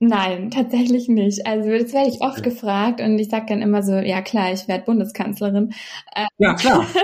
[0.00, 1.46] Nein, tatsächlich nicht.
[1.46, 4.66] Also das werde ich oft gefragt und ich sage dann immer so, ja klar, ich
[4.66, 5.72] werde Bundeskanzlerin.
[6.38, 6.84] Ja, klar.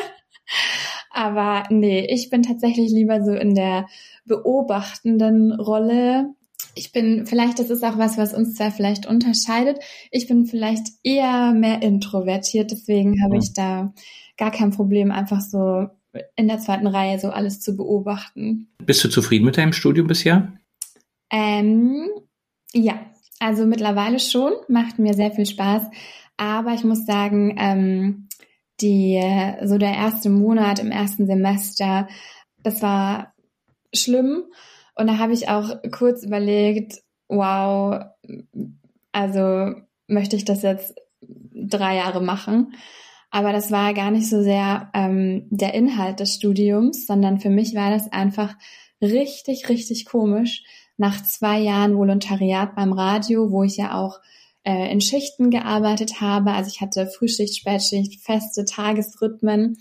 [1.15, 3.87] Aber nee, ich bin tatsächlich lieber so in der
[4.27, 6.35] beobachtenden Rolle
[6.75, 9.79] ich bin, vielleicht das ist auch was, was uns zwei vielleicht unterscheidet.
[10.11, 13.93] Ich bin vielleicht eher mehr introvertiert, deswegen habe ich da
[14.37, 15.87] gar kein Problem, einfach so
[16.37, 18.69] in der zweiten Reihe so alles zu beobachten.
[18.85, 20.53] Bist du zufrieden mit deinem Studium bisher?
[21.31, 22.09] Ähm,
[22.73, 22.99] ja,
[23.41, 25.85] also mittlerweile schon, macht mir sehr viel Spaß.
[26.37, 28.29] Aber ich muss sagen, ähm,
[28.81, 29.21] die,
[29.63, 32.09] so der erste Monat im ersten Semester,
[32.63, 33.35] das war
[33.95, 34.45] schlimm
[34.95, 38.05] und da habe ich auch kurz überlegt, wow,
[39.13, 39.75] also
[40.07, 40.95] möchte ich das jetzt
[41.53, 42.75] drei Jahre machen.
[43.31, 47.75] Aber das war gar nicht so sehr ähm, der Inhalt des Studiums, sondern für mich
[47.75, 48.55] war das einfach
[49.03, 50.63] richtig, richtig komisch.
[50.97, 54.21] Nach zwei Jahren Volontariat beim Radio, wo ich ja auch
[54.65, 59.79] äh, in Schichten gearbeitet habe, also ich hatte Frühschicht, Spätschicht, feste Tagesrhythmen.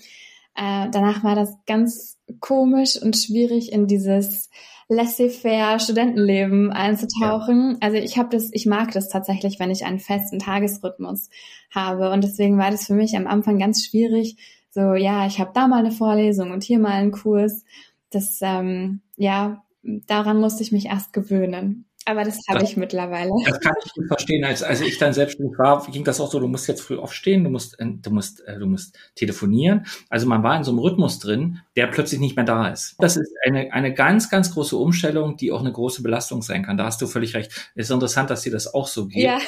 [0.55, 4.49] Äh, danach war das ganz komisch und schwierig in dieses
[4.89, 7.71] laissez-faire Studentenleben einzutauchen.
[7.71, 7.77] Ja.
[7.81, 11.29] Also ich habe das, ich mag das tatsächlich, wenn ich einen festen Tagesrhythmus
[11.71, 12.11] habe.
[12.11, 14.37] Und deswegen war das für mich am Anfang ganz schwierig.
[14.69, 17.63] So, ja, ich habe da mal eine Vorlesung und hier mal einen Kurs.
[18.09, 21.85] Das, ähm, ja, daran musste ich mich erst gewöhnen.
[22.05, 23.31] Aber das habe ich mittlerweile.
[23.45, 24.43] Das kann ich gut verstehen.
[24.43, 27.43] Als, als ich dann selbstständig war, ging das auch so, du musst jetzt früh aufstehen,
[27.43, 29.85] du musst, äh, du musst, äh, du musst telefonieren.
[30.09, 32.95] Also man war in so einem Rhythmus drin, der plötzlich nicht mehr da ist.
[32.99, 36.77] Das ist eine, eine ganz, ganz große Umstellung, die auch eine große Belastung sein kann.
[36.77, 37.51] Da hast du völlig recht.
[37.75, 39.23] Es ist interessant, dass dir das auch so geht.
[39.23, 39.39] Ja.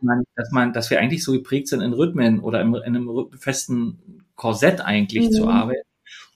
[0.00, 3.28] Man, dass man, dass wir eigentlich so geprägt sind in Rhythmen oder in, in einem
[3.38, 5.32] festen Korsett eigentlich mhm.
[5.32, 5.86] zu arbeiten.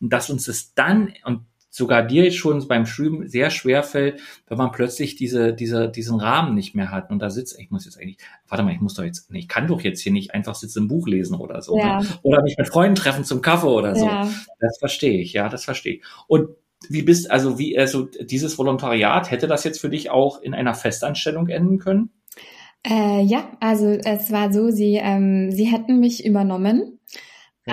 [0.01, 1.41] Und dass uns das dann, und
[1.77, 6.55] sogar dir schon beim Schwimmen sehr schwer fällt, wenn man plötzlich diese, diese, diesen Rahmen
[6.55, 8.17] nicht mehr hat und da sitzt, ich muss jetzt eigentlich,
[8.49, 10.89] warte mal, ich muss doch jetzt, ich kann doch jetzt hier nicht einfach sitzen im
[10.89, 11.77] Buch lesen oder so.
[11.77, 11.83] Ne?
[11.83, 12.01] Ja.
[12.01, 12.07] Ne?
[12.23, 14.07] Oder mich mit Freunden treffen zum Kaffee oder so.
[14.07, 14.27] Ja.
[14.59, 16.03] Das verstehe ich, ja, das verstehe ich.
[16.27, 16.49] Und
[16.89, 20.75] wie bist, also wie, also dieses Volontariat, hätte das jetzt für dich auch in einer
[20.75, 22.11] Festanstellung enden können?
[22.89, 27.01] Äh, ja, also es war so, sie, ähm, sie hätten mich übernommen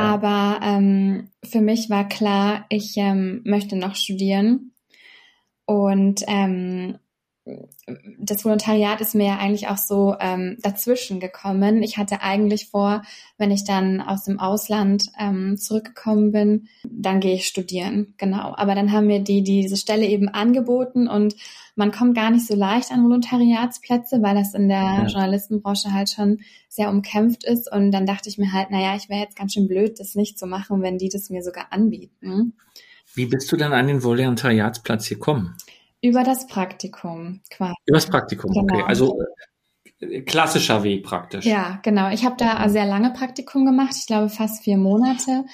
[0.01, 4.71] aber ähm, für mich war klar, ich ähm, möchte noch studieren.
[5.65, 6.97] Und ähm,
[8.19, 11.83] das Volontariat ist mir ja eigentlich auch so ähm, dazwischen gekommen.
[11.83, 13.01] Ich hatte eigentlich vor,
[13.37, 18.53] wenn ich dann aus dem Ausland ähm, zurückgekommen bin, dann gehe ich studieren, genau.
[18.55, 21.35] Aber dann haben mir die, die diese Stelle eben angeboten und
[21.75, 25.05] man kommt gar nicht so leicht an Volontariatsplätze, weil das in der ja.
[25.07, 26.39] Journalistenbranche halt schon
[26.69, 27.69] sehr umkämpft ist.
[27.69, 30.37] Und dann dachte ich mir halt, naja, ich wäre jetzt ganz schön blöd, das nicht
[30.37, 32.53] zu machen, wenn die das mir sogar anbieten.
[33.15, 35.55] Wie bist du dann an den Volontariatsplatz gekommen?
[36.03, 37.75] Über das Praktikum quasi.
[37.85, 38.63] Über das Praktikum, genau.
[38.63, 38.83] okay.
[38.85, 39.21] Also
[39.99, 41.45] äh, klassischer Weg praktisch.
[41.45, 42.09] Ja, genau.
[42.09, 45.45] Ich habe da sehr lange Praktikum gemacht, ich glaube fast vier Monate.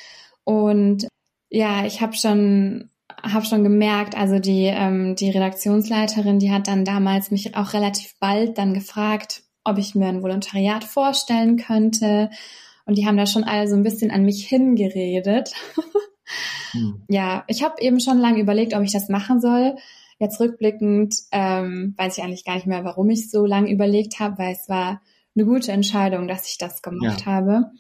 [0.44, 1.08] Und
[1.50, 2.90] ja, ich habe schon
[3.22, 8.16] habe schon gemerkt, also die ähm, die Redaktionsleiterin, die hat dann damals mich auch relativ
[8.20, 12.32] bald dann gefragt, ob ich mir ein Volontariat vorstellen könnte.
[12.86, 15.52] Und die haben da schon alle so ein bisschen an mich hingeredet.
[16.72, 17.04] hm.
[17.08, 19.76] Ja, ich habe eben schon lange überlegt, ob ich das machen soll.
[20.20, 24.38] Jetzt rückblickend ähm, weiß ich eigentlich gar nicht mehr, warum ich so lange überlegt habe,
[24.38, 25.02] weil es war
[25.36, 27.26] eine gute Entscheidung, dass ich das gemacht ja.
[27.26, 27.72] habe.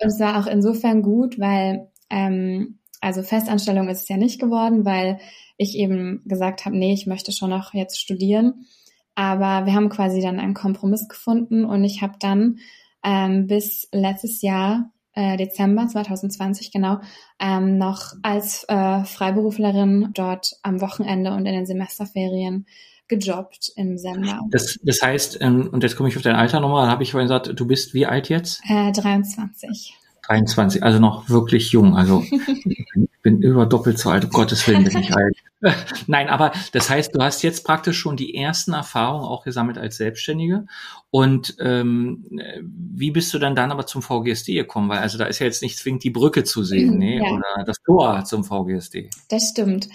[0.00, 4.84] Und es war auch insofern gut, weil ähm, also Festanstellung ist es ja nicht geworden,
[4.84, 5.18] weil
[5.56, 8.66] ich eben gesagt habe, nee, ich möchte schon noch jetzt studieren.
[9.14, 12.60] Aber wir haben quasi dann einen Kompromiss gefunden und ich habe dann
[13.04, 17.00] ähm, bis letztes Jahr äh, Dezember 2020 genau
[17.40, 22.66] ähm, noch als äh, Freiberuflerin dort am Wochenende und in den Semesterferien
[23.08, 24.42] gejobbt im Sender.
[24.50, 27.26] Das, das heißt, ähm, und jetzt komme ich auf dein Alter nochmal, habe ich vorhin
[27.26, 28.60] gesagt, du bist wie alt jetzt?
[28.68, 29.96] Äh, 23.
[30.28, 31.96] 23, also noch wirklich jung.
[31.96, 32.22] Also
[32.64, 35.36] ich bin über doppelt so alt, um Gottes Willen bin ich alt.
[36.06, 39.96] Nein, aber das heißt, du hast jetzt praktisch schon die ersten Erfahrungen auch gesammelt als
[39.96, 40.66] Selbstständige.
[41.10, 42.24] Und ähm,
[42.62, 44.88] wie bist du dann dann aber zum VGSD gekommen?
[44.88, 47.16] Weil also da ist ja jetzt nicht zwingend die Brücke zu sehen, mhm, ne?
[47.16, 47.30] Ja.
[47.32, 49.10] Oder das Tor zum VGSD.
[49.28, 49.88] Das stimmt.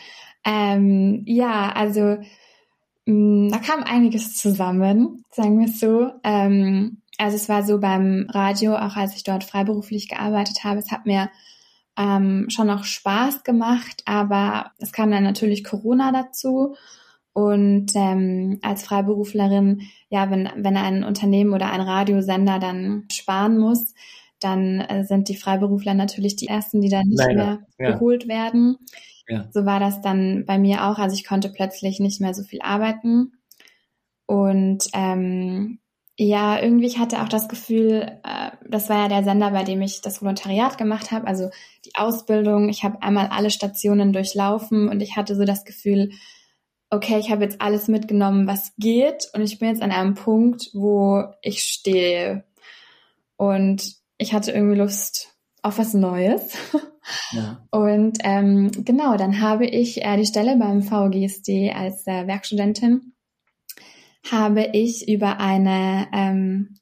[0.43, 2.17] Ähm, ja, also
[3.05, 6.11] mh, mm, da kam einiges zusammen, sagen wir es so.
[6.23, 10.91] Ähm, also es war so beim Radio, auch als ich dort freiberuflich gearbeitet habe, es
[10.91, 11.29] hat mir
[11.97, 16.75] ähm, schon noch Spaß gemacht, aber es kam dann natürlich Corona dazu.
[17.33, 23.93] Und ähm, als Freiberuflerin, ja, wenn, wenn ein Unternehmen oder ein Radiosender dann sparen muss,
[24.39, 27.91] dann äh, sind die Freiberufler natürlich die ersten, die dann nicht Leider, mehr ja.
[27.93, 28.77] geholt werden.
[29.27, 29.47] Ja.
[29.51, 30.99] So war das dann bei mir auch.
[30.99, 33.33] Also ich konnte plötzlich nicht mehr so viel arbeiten.
[34.25, 35.79] Und ähm,
[36.15, 39.81] ja, irgendwie ich hatte auch das Gefühl, äh, das war ja der Sender, bei dem
[39.81, 41.49] ich das Volontariat gemacht habe, also
[41.85, 42.69] die Ausbildung.
[42.69, 46.11] Ich habe einmal alle Stationen durchlaufen und ich hatte so das Gefühl,
[46.91, 50.69] okay, ich habe jetzt alles mitgenommen, was geht und ich bin jetzt an einem Punkt,
[50.73, 52.43] wo ich stehe.
[53.35, 56.55] Und ich hatte irgendwie Lust auf was Neues.
[57.31, 57.65] Ja.
[57.71, 63.12] Und ähm, genau, dann habe ich äh, die Stelle beim VGSD als äh, Werkstudentin
[64.29, 66.77] habe ich über eine ähm,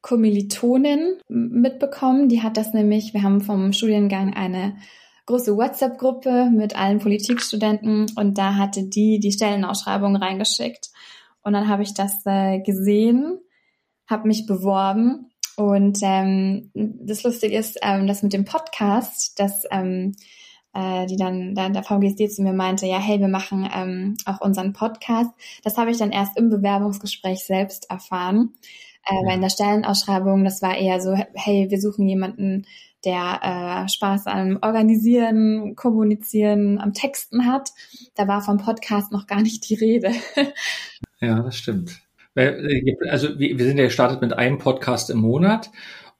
[0.00, 2.28] Kommilitonin mitbekommen.
[2.28, 4.76] Die hat das nämlich, wir haben vom Studiengang eine
[5.26, 10.90] große WhatsApp-Gruppe mit allen Politikstudenten und da hatte die die Stellenausschreibung reingeschickt.
[11.42, 13.38] Und dann habe ich das äh, gesehen,
[14.08, 20.16] habe mich beworben und ähm, das Lustige ist, ähm, dass mit dem Podcast, dass ähm,
[20.74, 24.40] äh, die dann, dann der VGSD zu mir meinte, ja, hey, wir machen ähm, auch
[24.40, 25.30] unseren Podcast.
[25.64, 28.54] Das habe ich dann erst im Bewerbungsgespräch selbst erfahren.
[29.06, 29.20] Äh, ja.
[29.26, 32.66] Weil in der Stellenausschreibung, das war eher so, hey, wir suchen jemanden,
[33.04, 33.40] der
[33.84, 37.70] äh, Spaß am Organisieren, Kommunizieren, am Texten hat.
[38.14, 40.12] Da war vom Podcast noch gar nicht die Rede.
[41.20, 42.00] Ja, das stimmt.
[42.34, 45.70] Äh, also wir sind ja gestartet mit einem Podcast im Monat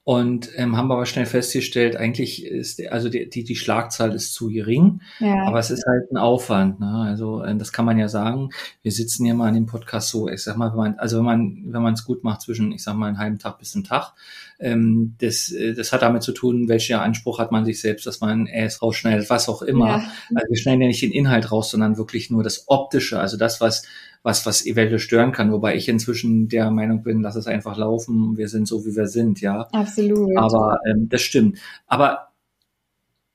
[0.04, 4.48] und ähm, haben aber schnell festgestellt, eigentlich ist also die, die, die Schlagzahl ist zu
[4.48, 5.44] gering, ja.
[5.44, 6.80] aber es ist halt ein Aufwand.
[6.80, 6.92] Ne?
[7.06, 8.50] Also äh, das kann man ja sagen.
[8.82, 11.24] Wir sitzen ja mal an dem Podcast so, ich sag mal, wenn man, also wenn
[11.24, 13.84] man wenn man es gut macht zwischen, ich sag mal, einen halben Tag bis einen
[13.84, 14.14] Tag,
[14.58, 18.20] ähm, das, äh, das hat damit zu tun, welcher Anspruch hat man sich selbst, dass
[18.20, 19.86] man es rausschneidet, was auch immer.
[19.88, 20.12] Ja.
[20.34, 23.60] Also wir schneiden ja nicht den Inhalt raus, sondern wirklich nur das Optische, also das,
[23.60, 23.84] was
[24.22, 28.36] was, was eventuell stören kann, wobei ich inzwischen der Meinung bin, lass es einfach laufen,
[28.36, 29.68] wir sind so, wie wir sind, ja.
[29.72, 30.36] Absolut.
[30.36, 31.58] Aber ähm, das stimmt.
[31.86, 32.32] Aber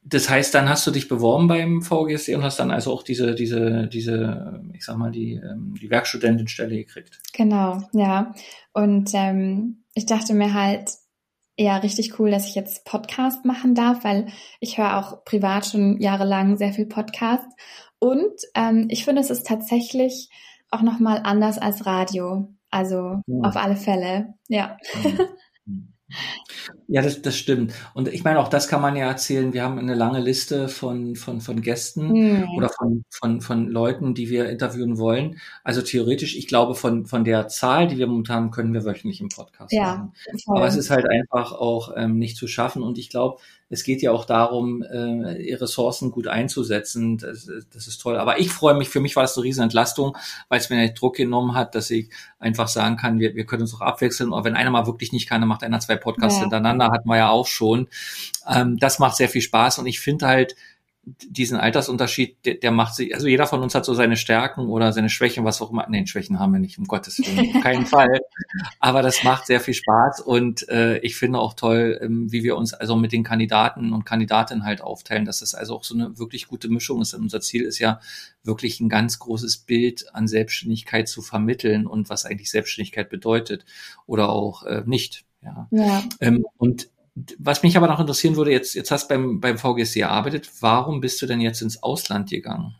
[0.10, 3.36] das heißt, dann hast du dich beworben beim VGSD und hast dann also auch diese,
[3.36, 7.20] diese, diese, ich sag mal, die, ähm, die Werkstudentenstelle gekriegt.
[7.34, 8.34] Genau, ja.
[8.72, 10.92] Und ähm, ich dachte mir halt,
[11.58, 14.28] ja, richtig cool, dass ich jetzt Podcast machen darf, weil
[14.62, 17.48] ich höre auch privat schon jahrelang sehr viel Podcast.
[18.00, 20.30] Und ähm, ich finde, es ist tatsächlich
[20.72, 22.54] auch nochmal anders als Radio.
[22.70, 23.40] Also ja.
[23.44, 24.78] auf alle Fälle, ja.
[26.88, 27.74] Ja, das, das stimmt.
[27.94, 29.52] Und ich meine, auch das kann man ja erzählen.
[29.52, 32.50] Wir haben eine lange Liste von, von, von Gästen mhm.
[32.56, 35.38] oder von, von, von Leuten, die wir interviewen wollen.
[35.66, 39.20] Also theoretisch, ich glaube, von, von der Zahl, die wir momentan haben, können wir wöchentlich
[39.20, 40.14] im Podcast ja, machen.
[40.46, 40.58] Voll.
[40.58, 42.84] Aber es ist halt einfach auch ähm, nicht zu schaffen.
[42.84, 47.18] Und ich glaube, es geht ja auch darum, äh, Ressourcen gut einzusetzen.
[47.18, 48.18] Das, das ist toll.
[48.18, 50.96] Aber ich freue mich, für mich war das eine riesen Entlastung, weil es mir den
[50.96, 52.10] Druck genommen hat, dass ich
[52.40, 54.32] einfach sagen kann, wir, wir können uns auch abwechseln.
[54.32, 56.44] Und wenn einer mal wirklich nicht kann, dann macht einer zwei Podcasts ja.
[56.44, 57.88] hintereinander, hatten wir ja auch schon.
[58.48, 59.80] Ähm, das macht sehr viel Spaß.
[59.80, 60.56] Und ich finde halt,
[61.30, 64.92] diesen Altersunterschied, der, der macht sich, also jeder von uns hat so seine Stärken oder
[64.92, 65.86] seine Schwächen, was auch immer.
[65.88, 68.20] Nee, Schwächen haben wir nicht, um Gottes Willen, auf keinen Fall.
[68.80, 72.58] Aber das macht sehr viel Spaß und äh, ich finde auch toll, ähm, wie wir
[72.58, 76.20] uns also mit den Kandidaten und Kandidatinnen halt aufteilen, dass das also auch so eine
[76.20, 77.14] wirklich gute Mischung ist.
[77.14, 78.02] Und unser Ziel ist ja
[78.44, 83.66] wirklich ein ganz großes Bild an Selbstständigkeit zu vermitteln und was eigentlich Selbstständigkeit bedeutet
[84.08, 85.24] oder auch äh, nicht.
[85.42, 85.68] Ja.
[85.72, 86.04] ja.
[86.20, 86.90] Ähm, und
[87.40, 91.02] was mich aber noch interessieren würde, jetzt, jetzt hast du beim, beim VGC gearbeitet, warum
[91.02, 92.76] bist du denn jetzt ins Ausland gegangen?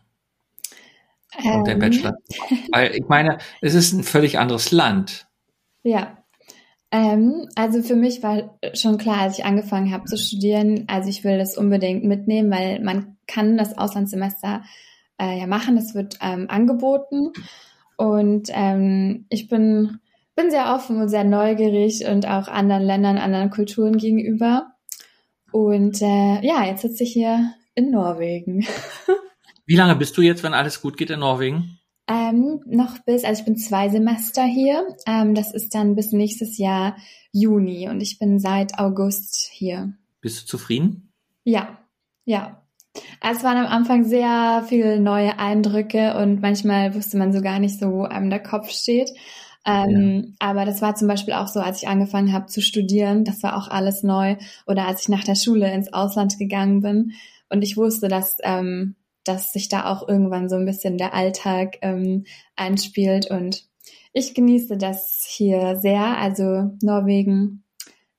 [1.42, 1.56] Ähm.
[1.56, 2.16] Und der Bachelor.
[2.72, 5.26] Weil ich meine, es ist ein völlig anderes Land.
[5.82, 6.18] Ja.
[6.90, 11.22] Ähm, also für mich war schon klar, als ich angefangen habe zu studieren, also ich
[11.22, 14.62] will das unbedingt mitnehmen, weil man kann das Auslandssemester
[15.20, 17.32] äh, ja machen, das wird ähm, angeboten.
[17.96, 19.98] Und ähm, ich bin
[20.38, 24.70] bin sehr offen und sehr neugierig und auch anderen Ländern, anderen Kulturen gegenüber.
[25.50, 28.64] Und äh, ja, jetzt sitze ich hier in Norwegen.
[29.66, 31.80] Wie lange bist du jetzt, wenn alles gut geht in Norwegen?
[32.06, 34.86] Ähm, noch bis, also ich bin zwei Semester hier.
[35.06, 36.96] Ähm, das ist dann bis nächstes Jahr
[37.32, 39.92] Juni und ich bin seit August hier.
[40.20, 41.12] Bist du zufrieden?
[41.42, 41.78] Ja,
[42.24, 42.62] ja.
[43.20, 47.80] Es waren am Anfang sehr viele neue Eindrücke und manchmal wusste man so gar nicht
[47.80, 49.10] so, wo einem der Kopf steht.
[49.68, 50.34] Ähm, ja.
[50.38, 53.56] Aber das war zum Beispiel auch so, als ich angefangen habe zu studieren, das war
[53.56, 54.36] auch alles neu.
[54.66, 57.12] Oder als ich nach der Schule ins Ausland gegangen bin
[57.50, 61.78] und ich wusste, dass, ähm, dass sich da auch irgendwann so ein bisschen der Alltag
[61.82, 62.24] ähm,
[62.56, 63.30] einspielt.
[63.30, 63.66] Und
[64.14, 66.18] ich genieße das hier sehr.
[66.18, 67.62] Also Norwegen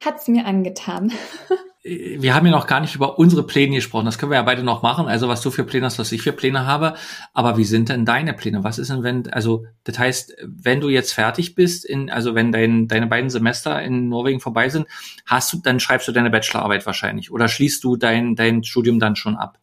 [0.03, 1.11] hat's mir angetan.
[1.81, 4.05] wir haben ja noch gar nicht über unsere Pläne gesprochen.
[4.05, 5.07] Das können wir ja beide noch machen.
[5.07, 6.95] Also was du für Pläne hast, was ich für Pläne habe.
[7.33, 8.65] Aber wie sind denn deine Pläne?
[8.65, 12.51] Was ist denn, wenn, also das heißt, wenn du jetzt fertig bist, in, also wenn
[12.51, 14.87] dein, deine beiden Semester in Norwegen vorbei sind,
[15.25, 19.15] hast du, dann schreibst du deine Bachelorarbeit wahrscheinlich oder schließt du dein, dein Studium dann
[19.15, 19.57] schon ab?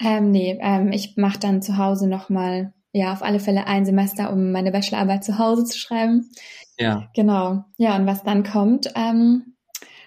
[0.00, 4.32] Ähm, nee, ähm, ich mache dann zu Hause nochmal, ja, auf alle Fälle ein Semester,
[4.32, 6.30] um meine Bachelorarbeit zu Hause zu schreiben.
[6.78, 7.08] Ja.
[7.14, 7.64] Genau.
[7.76, 9.54] Ja, und was dann kommt, ähm,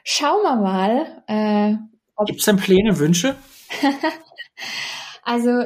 [0.04, 1.24] Schauen wir mal.
[1.28, 3.36] Äh, Gibt es denn Pläne, Wünsche?
[5.24, 5.64] also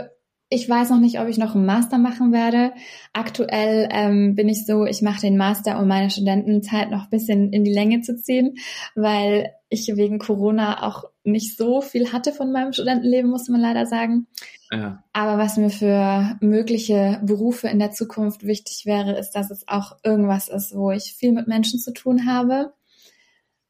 [0.50, 2.72] ich weiß noch nicht, ob ich noch einen Master machen werde.
[3.12, 7.52] Aktuell ähm, bin ich so, ich mache den Master, um meine Studentenzeit noch ein bisschen
[7.52, 8.56] in die Länge zu ziehen,
[8.96, 13.86] weil ich wegen Corona auch nicht so viel hatte von meinem Studentenleben, muss man leider
[13.86, 14.28] sagen.
[14.72, 15.04] Ja.
[15.12, 19.98] Aber was mir für mögliche Berufe in der Zukunft wichtig wäre, ist, dass es auch
[20.04, 22.74] irgendwas ist, wo ich viel mit Menschen zu tun habe.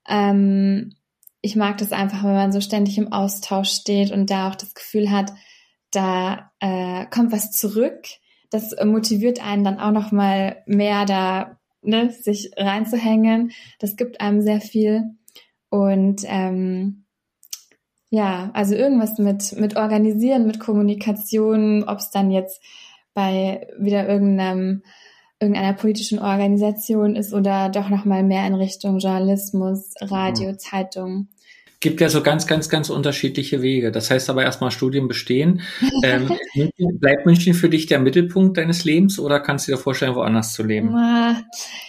[0.07, 0.95] Ähm,
[1.41, 4.73] ich mag das einfach, wenn man so ständig im Austausch steht und da auch das
[4.73, 5.33] Gefühl hat,
[5.91, 8.03] da äh, kommt was zurück.
[8.49, 13.51] Das motiviert einen dann auch noch mal mehr da, ne, sich reinzuhängen.
[13.79, 15.03] Das gibt einem sehr viel
[15.69, 17.05] und ähm,
[18.09, 22.61] ja, also irgendwas mit mit organisieren, mit Kommunikation, ob es dann jetzt
[23.13, 24.83] bei wieder irgendeinem
[25.39, 30.59] irgendeiner politischen Organisation ist oder doch noch mal mehr in Richtung Journalismus, Radio, mhm.
[30.59, 31.27] Zeitung.
[31.79, 33.91] Gibt ja so ganz, ganz, ganz unterschiedliche Wege.
[33.91, 35.61] Das heißt aber erstmal Studien bestehen.
[36.03, 36.31] Ähm,
[36.99, 40.63] bleibt München für dich der Mittelpunkt deines Lebens oder kannst du dir vorstellen, woanders zu
[40.63, 40.95] leben?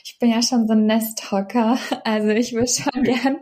[0.04, 1.78] Ich ich bin ja schon so ein Nesthocker.
[2.02, 3.36] Also ich würde schon gern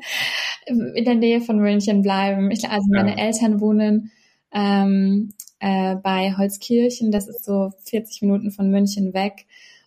[0.67, 2.51] in der Nähe von München bleiben.
[2.51, 3.25] Ich, also meine ja.
[3.25, 4.13] Eltern wohnen
[4.53, 7.11] ähm, äh, bei Holzkirchen.
[7.11, 9.47] Das ist so 40 Minuten von München weg.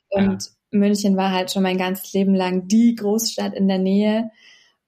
[0.09, 0.51] Und ja.
[0.71, 4.31] München war halt schon mein ganzes Leben lang die Großstadt in der Nähe.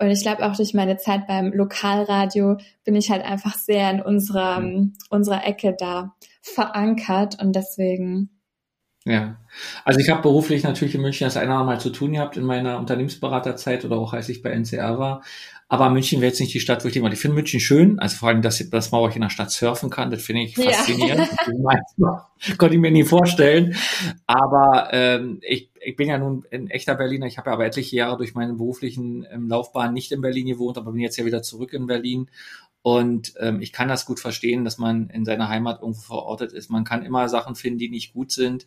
[0.02, 4.02] Und ich glaube auch durch meine Zeit beim Lokalradio bin ich halt einfach sehr in
[4.02, 4.94] unserer, mhm.
[5.10, 8.32] unserer Ecke da verankert und deswegen.
[9.06, 9.38] Ja,
[9.84, 12.44] also ich habe beruflich natürlich in München das eine oder Mal zu tun gehabt in
[12.44, 15.24] meiner Unternehmensberaterzeit oder auch als ich bei NCR war.
[15.72, 17.98] Aber München wäre jetzt nicht die Stadt, wo ich denke, ich finde München schön.
[17.98, 20.56] Also vor allem, dass, dass man auch in der Stadt surfen kann, das finde ich
[20.56, 21.30] faszinierend.
[21.96, 22.28] Ja.
[22.58, 23.74] Konnte ich mir nie vorstellen.
[24.28, 27.26] Aber ähm, ich, ich bin ja nun ein echter Berliner.
[27.26, 30.78] Ich habe ja aber etliche Jahre durch meine beruflichen ähm, Laufbahn nicht in Berlin gewohnt,
[30.78, 32.30] aber bin jetzt ja wieder zurück in Berlin.
[32.82, 36.70] Und ähm, ich kann das gut verstehen, dass man in seiner Heimat irgendwo verortet ist.
[36.70, 38.66] Man kann immer Sachen finden, die nicht gut sind.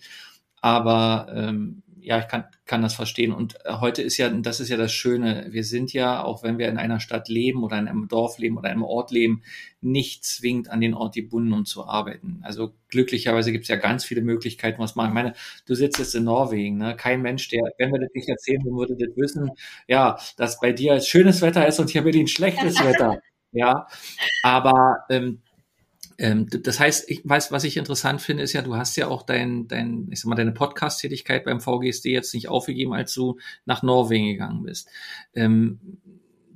[0.63, 3.33] Aber ähm, ja, ich kann, kann das verstehen.
[3.33, 6.59] Und äh, heute ist ja, das ist ja das Schöne, wir sind ja, auch wenn
[6.59, 9.43] wir in einer Stadt leben oder in einem Dorf leben oder einem Ort leben,
[9.81, 12.41] nicht zwingend an den Ort gebunden, um zu arbeiten.
[12.43, 15.09] Also glücklicherweise gibt es ja ganz viele Möglichkeiten, was man.
[15.09, 15.33] Ich meine,
[15.67, 16.95] du sitzt jetzt in Norwegen, ne?
[16.97, 19.51] Kein Mensch, der, wenn wir das nicht erzählen, würde das wissen,
[19.89, 23.19] ja, dass bei dir schönes Wetter ist und hier Berlin schlechtes Wetter.
[23.57, 23.87] Ja,
[24.43, 25.41] aber ähm,
[26.19, 29.23] ähm, das heißt, ich weiß, was ich interessant finde, ist ja, du hast ja auch
[29.23, 33.83] dein, dein, ich sag mal, deine Podcast-Tätigkeit beim VGSD jetzt nicht aufgegeben, als du nach
[33.83, 34.89] Norwegen gegangen bist.
[35.35, 35.81] Ähm,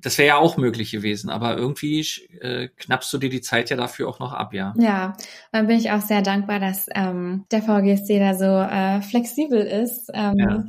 [0.00, 2.00] das wäre ja auch möglich gewesen, aber irgendwie
[2.40, 4.72] äh, knappst du dir die Zeit ja dafür auch noch ab, ja.
[4.78, 5.16] Ja,
[5.50, 10.11] dann bin ich auch sehr dankbar, dass ähm, der VGSD da so äh, flexibel ist.
[10.14, 10.64] Ähm, ja.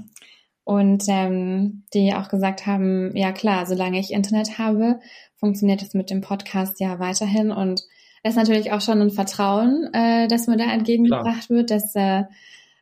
[0.64, 5.00] Und ähm, die auch gesagt haben, ja klar, solange ich Internet habe,
[5.36, 7.90] funktioniert es mit dem Podcast ja weiterhin und das
[8.24, 11.58] ist natürlich auch schon ein Vertrauen, äh, das mir da entgegengebracht Klar.
[11.58, 12.24] wird, dass, äh,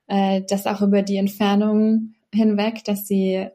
[0.07, 3.47] äh, dass auch über die Entfernung hinweg, dass sie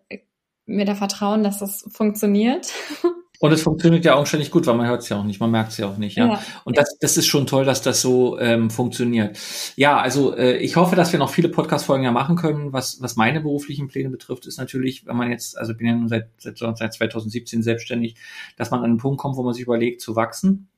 [0.67, 2.73] mir da vertrauen, dass das funktioniert.
[3.43, 5.51] Und es funktioniert ja auch ständig gut, weil man hört es ja auch nicht, man
[5.51, 6.17] merkt es ja auch nicht.
[6.17, 6.29] Ja?
[6.29, 6.43] ja.
[6.65, 9.37] Und das, das ist schon toll, dass das so ähm, funktioniert.
[9.75, 12.73] Ja, also äh, ich hoffe, dass wir noch viele Podcast-Folgen ja machen können.
[12.73, 16.07] Was, was meine beruflichen Pläne betrifft, ist natürlich, wenn man jetzt, also bin ja nun
[16.07, 18.15] seit, seit, seit 2017 selbstständig,
[18.57, 20.69] dass man an einen Punkt kommt, wo man sich überlegt, zu wachsen.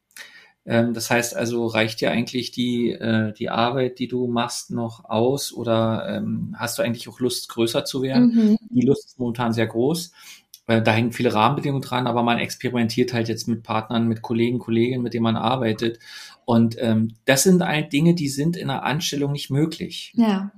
[0.67, 5.05] Ähm, das heißt also, reicht dir eigentlich die, äh, die Arbeit, die du machst, noch
[5.05, 8.35] aus oder ähm, hast du eigentlich auch Lust, größer zu werden?
[8.35, 8.59] Mhm.
[8.71, 10.12] Die Lust ist momentan sehr groß.
[10.67, 14.59] Weil da hängen viele Rahmenbedingungen dran, aber man experimentiert halt jetzt mit Partnern, mit Kollegen,
[14.59, 15.99] Kolleginnen, mit denen man arbeitet.
[16.47, 20.15] Und ähm, das sind halt Dinge, die sind in einer Anstellung nicht möglich.
[20.17, 20.53] Ja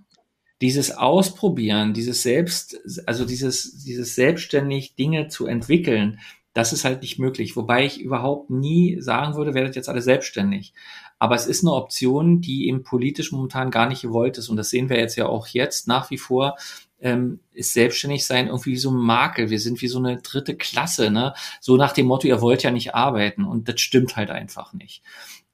[0.63, 6.19] dieses Ausprobieren, dieses Selbst, also dieses, dieses selbstständig Dinge zu entwickeln,
[6.57, 7.55] das ist halt nicht möglich.
[7.55, 10.73] Wobei ich überhaupt nie sagen würde, werdet jetzt alle selbstständig.
[11.19, 14.49] Aber es ist eine Option, die eben politisch momentan gar nicht gewollt ist.
[14.49, 16.57] Und das sehen wir jetzt ja auch jetzt nach wie vor.
[16.99, 19.51] Ähm, ist selbstständig sein irgendwie wie so ein Makel.
[19.51, 21.35] Wir sind wie so eine dritte Klasse, ne?
[21.61, 23.45] So nach dem Motto, ihr wollt ja nicht arbeiten.
[23.45, 25.03] Und das stimmt halt einfach nicht.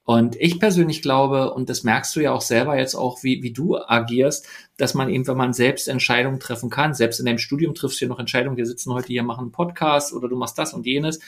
[0.05, 3.53] Und ich persönlich glaube, und das merkst du ja auch selber jetzt auch, wie, wie
[3.53, 4.47] du agierst,
[4.77, 8.05] dass man eben, wenn man selbst Entscheidungen treffen kann, selbst in deinem Studium triffst du
[8.05, 10.85] ja noch Entscheidungen, wir sitzen heute hier, machen einen Podcast oder du machst das und
[10.85, 11.19] jenes,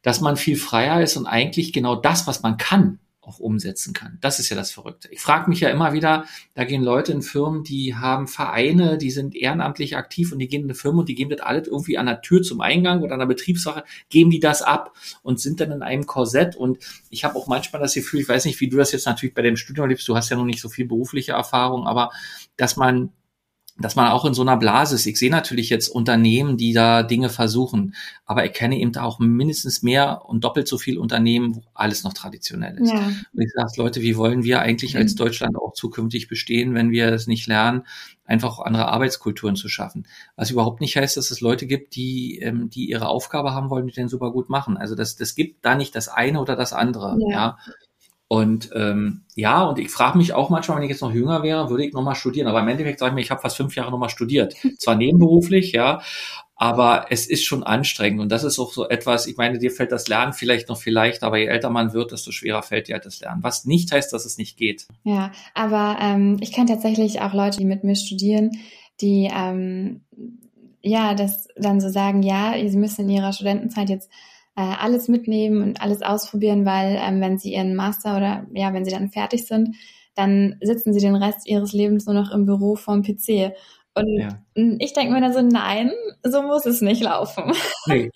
[0.00, 4.18] dass man viel freier ist und eigentlich genau das, was man kann, auch umsetzen kann.
[4.20, 5.08] Das ist ja das Verrückte.
[5.10, 9.10] Ich frage mich ja immer wieder, da gehen Leute in Firmen, die haben Vereine, die
[9.10, 11.98] sind ehrenamtlich aktiv und die gehen in eine Firma und die geben das alles irgendwie
[11.98, 15.60] an der Tür zum Eingang oder an der Betriebssache, geben die das ab und sind
[15.60, 16.56] dann in einem Korsett.
[16.56, 16.78] Und
[17.10, 19.42] ich habe auch manchmal das Gefühl, ich weiß nicht, wie du das jetzt natürlich bei
[19.42, 22.10] dem Studium lebst, du hast ja noch nicht so viel berufliche Erfahrung, aber
[22.56, 23.10] dass man
[23.76, 25.06] dass man auch in so einer Blase ist.
[25.06, 27.94] Ich sehe natürlich jetzt Unternehmen, die da Dinge versuchen,
[28.24, 32.12] aber ich kenne eben auch mindestens mehr und doppelt so viel Unternehmen, wo alles noch
[32.12, 32.92] traditionell ist.
[32.92, 32.98] Ja.
[32.98, 35.16] Und ich sage, Leute, wie wollen wir eigentlich als mhm.
[35.16, 37.82] Deutschland auch zukünftig bestehen, wenn wir es nicht lernen,
[38.24, 40.06] einfach andere Arbeitskulturen zu schaffen?
[40.36, 43.88] Was überhaupt nicht heißt, dass es Leute gibt, die, ähm, die ihre Aufgabe haben wollen,
[43.88, 44.76] die den super gut machen.
[44.76, 47.16] Also das, das gibt da nicht das eine oder das andere.
[47.28, 47.28] Ja.
[47.28, 47.58] ja.
[48.26, 51.68] Und ähm, ja, und ich frage mich auch manchmal, wenn ich jetzt noch jünger wäre,
[51.68, 52.48] würde ich nochmal studieren.
[52.48, 54.54] Aber im Endeffekt sage ich mir, ich habe fast fünf Jahre nochmal studiert.
[54.78, 56.00] Zwar nebenberuflich, ja,
[56.56, 58.20] aber es ist schon anstrengend.
[58.20, 61.22] Und das ist auch so etwas, ich meine, dir fällt das Lernen vielleicht noch vielleicht,
[61.22, 63.42] aber je älter man wird, desto schwerer fällt dir halt das Lernen.
[63.42, 64.86] Was nicht heißt, dass es nicht geht.
[65.02, 68.52] Ja, aber ähm, ich kenne tatsächlich auch Leute, die mit mir studieren,
[69.00, 70.02] die ähm,
[70.80, 74.10] ja das dann so sagen, ja, sie müssen in ihrer Studentenzeit jetzt
[74.56, 78.84] äh, alles mitnehmen und alles ausprobieren, weil ähm, wenn sie ihren Master oder ja, wenn
[78.84, 79.76] sie dann fertig sind,
[80.14, 83.52] dann sitzen sie den Rest ihres Lebens nur noch im Büro vorm PC.
[83.96, 84.28] Und ja.
[84.54, 85.92] ich denke mir dann so, nein,
[86.24, 87.52] so muss es nicht laufen.
[87.86, 88.10] Nee.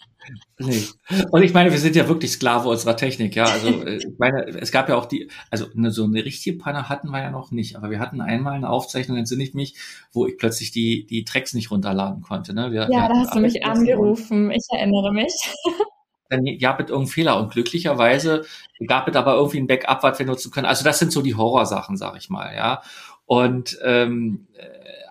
[0.59, 0.84] Nee.
[1.30, 3.45] Und ich meine, wir sind ja wirklich Sklave unserer Technik, ja.
[3.45, 6.89] Also äh, ich meine, es gab ja auch die, also eine, so eine richtige Panne
[6.91, 9.76] hatten wir ja noch nicht, aber wir hatten einmal eine Aufzeichnung, entsinne ich mich,
[10.12, 12.53] wo ich plötzlich die, die Tracks nicht runterladen konnte.
[12.55, 12.72] Ne?
[12.72, 15.32] Wir, ja, wir da hast du mich angerufen, ich erinnere mich.
[16.29, 18.45] Dann gab es irgendeinen Fehler und glücklicherweise
[18.87, 20.66] gab es aber irgendwie ein Backup, was wir nutzen können.
[20.66, 22.83] Also das sind so die Horrorsachen, sag ich mal, ja.
[23.26, 24.47] Und ähm,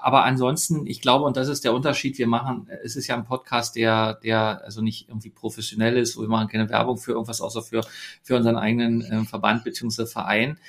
[0.07, 3.25] aber ansonsten, ich glaube, und das ist der Unterschied, wir machen, es ist ja ein
[3.25, 7.61] Podcast, der, der also nicht irgendwie professionell ist, wir machen keine Werbung für irgendwas, außer
[7.61, 7.81] für,
[8.23, 10.59] für unseren eigenen äh, Verband beziehungsweise Verein.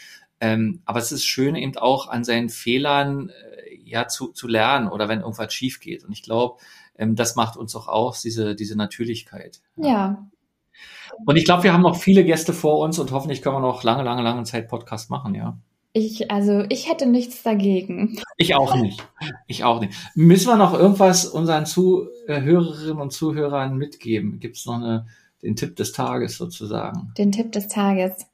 [0.40, 4.88] Ähm, aber es ist schön eben auch an seinen Fehlern äh, ja zu, zu lernen
[4.88, 6.04] oder wenn irgendwas schief geht.
[6.04, 6.60] Und ich glaube,
[6.96, 9.60] ähm, das macht uns auch aus, diese, diese Natürlichkeit.
[9.76, 10.28] Ja.
[11.26, 13.82] Und ich glaube, wir haben noch viele Gäste vor uns und hoffentlich können wir noch
[13.82, 15.58] lange, lange, lange Zeit Podcast machen, ja.
[15.92, 18.20] Ich, also ich hätte nichts dagegen.
[18.36, 19.06] Ich auch nicht.
[19.46, 19.94] Ich auch nicht.
[20.14, 24.38] Müssen wir noch irgendwas unseren Zuhörerinnen und Zuhörern mitgeben?
[24.38, 25.06] Gibt es noch eine,
[25.42, 27.12] den Tipp des Tages sozusagen?
[27.16, 28.26] Den Tipp des Tages.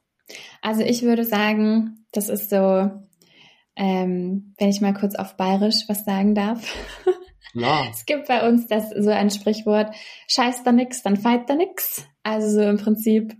[0.61, 2.91] Also ich würde sagen, das ist so,
[3.75, 6.61] ähm, wenn ich mal kurz auf Bayerisch was sagen darf.
[7.53, 7.85] Ja.
[7.89, 9.95] Es gibt bei uns das so ein Sprichwort,
[10.27, 12.05] scheiß da nix, dann feit da nix.
[12.25, 13.37] Also so im Prinzip,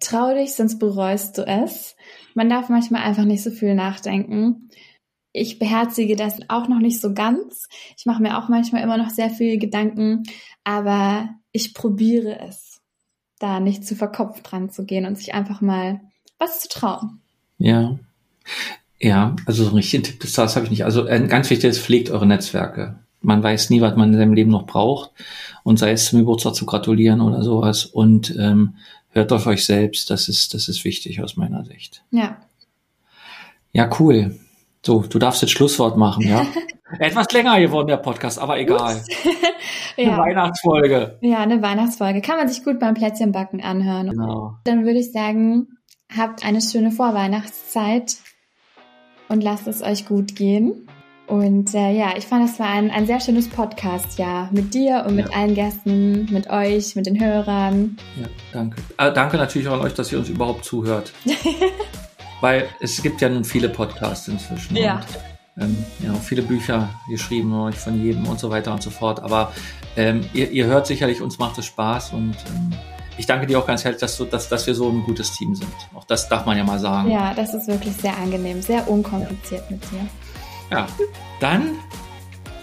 [0.00, 1.94] trau dich, sonst bereust du es.
[2.34, 4.70] Man darf manchmal einfach nicht so viel nachdenken.
[5.32, 7.68] Ich beherzige das auch noch nicht so ganz.
[7.98, 10.22] Ich mache mir auch manchmal immer noch sehr viele Gedanken,
[10.64, 12.80] aber ich probiere es,
[13.38, 16.00] da nicht zu verkopft dran zu gehen und sich einfach mal
[16.38, 17.20] was zu trauen.
[17.58, 17.98] Ja.
[18.98, 20.86] Ja, also so einen richtigen Tipp des Tages habe ich nicht.
[20.86, 23.00] Also ein ganz wichtiges, pflegt eure Netzwerke.
[23.20, 25.10] Man weiß nie, was man in seinem Leben noch braucht.
[25.64, 27.84] Und sei es zum Geburtstag zu gratulieren oder sowas.
[27.84, 28.76] Und ähm,
[29.10, 32.02] hört auf euch selbst, das ist, das ist wichtig aus meiner Sicht.
[32.10, 32.38] Ja.
[33.72, 34.38] Ja, cool.
[34.84, 36.46] So, du darfst jetzt Schlusswort machen, ja?
[36.98, 39.02] Etwas länger geworden, der Podcast, aber egal.
[39.96, 40.12] ja.
[40.12, 41.18] Eine Weihnachtsfolge.
[41.20, 42.22] Ja, eine Weihnachtsfolge.
[42.22, 44.10] Kann man sich gut beim Plätzchenbacken anhören.
[44.10, 44.54] Genau.
[44.64, 45.68] Dann würde ich sagen,
[46.16, 48.16] habt eine schöne Vorweihnachtszeit
[49.28, 50.88] und lasst es euch gut gehen.
[51.28, 55.04] Und äh, ja, ich fand, das war ein, ein sehr schönes Podcast, ja, mit dir
[55.06, 57.98] und mit allen Gästen, mit euch, mit den Hörern.
[58.18, 58.80] Ja, danke.
[58.96, 61.12] Äh, danke natürlich auch an euch, dass ihr uns überhaupt zuhört.
[62.40, 64.76] Weil es gibt ja nun viele Podcasts inzwischen.
[64.76, 65.02] Ja.
[65.56, 69.20] Und, ähm, ja, viele Bücher geschrieben euch von jedem und so weiter und so fort.
[69.20, 69.52] Aber
[69.96, 72.72] ähm, ihr, ihr hört sicherlich, uns macht es Spaß und ähm,
[73.18, 75.54] ich danke dir auch ganz herzlich, dass, du, dass, dass wir so ein gutes Team
[75.54, 75.68] sind.
[75.94, 77.10] Auch das darf man ja mal sagen.
[77.10, 79.76] Ja, das ist wirklich sehr angenehm, sehr unkompliziert ja.
[79.76, 80.08] mit dir.
[80.70, 80.86] Ja,
[81.40, 81.78] dann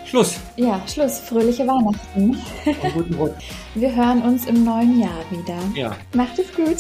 [0.06, 0.40] Schluss.
[0.56, 1.20] Ja, Schluss.
[1.20, 2.38] Fröhliche Weihnachten.
[2.94, 3.52] guten Rutsch.
[3.76, 5.58] Wir hören uns im neuen Jahr wieder.
[5.74, 5.96] Ja.
[6.14, 6.78] Macht es gut.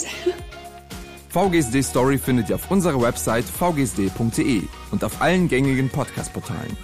[1.29, 4.61] VGSD Story findet ihr auf unserer Website vgsd.de
[4.91, 6.77] und auf allen gängigen Podcast-Portalen.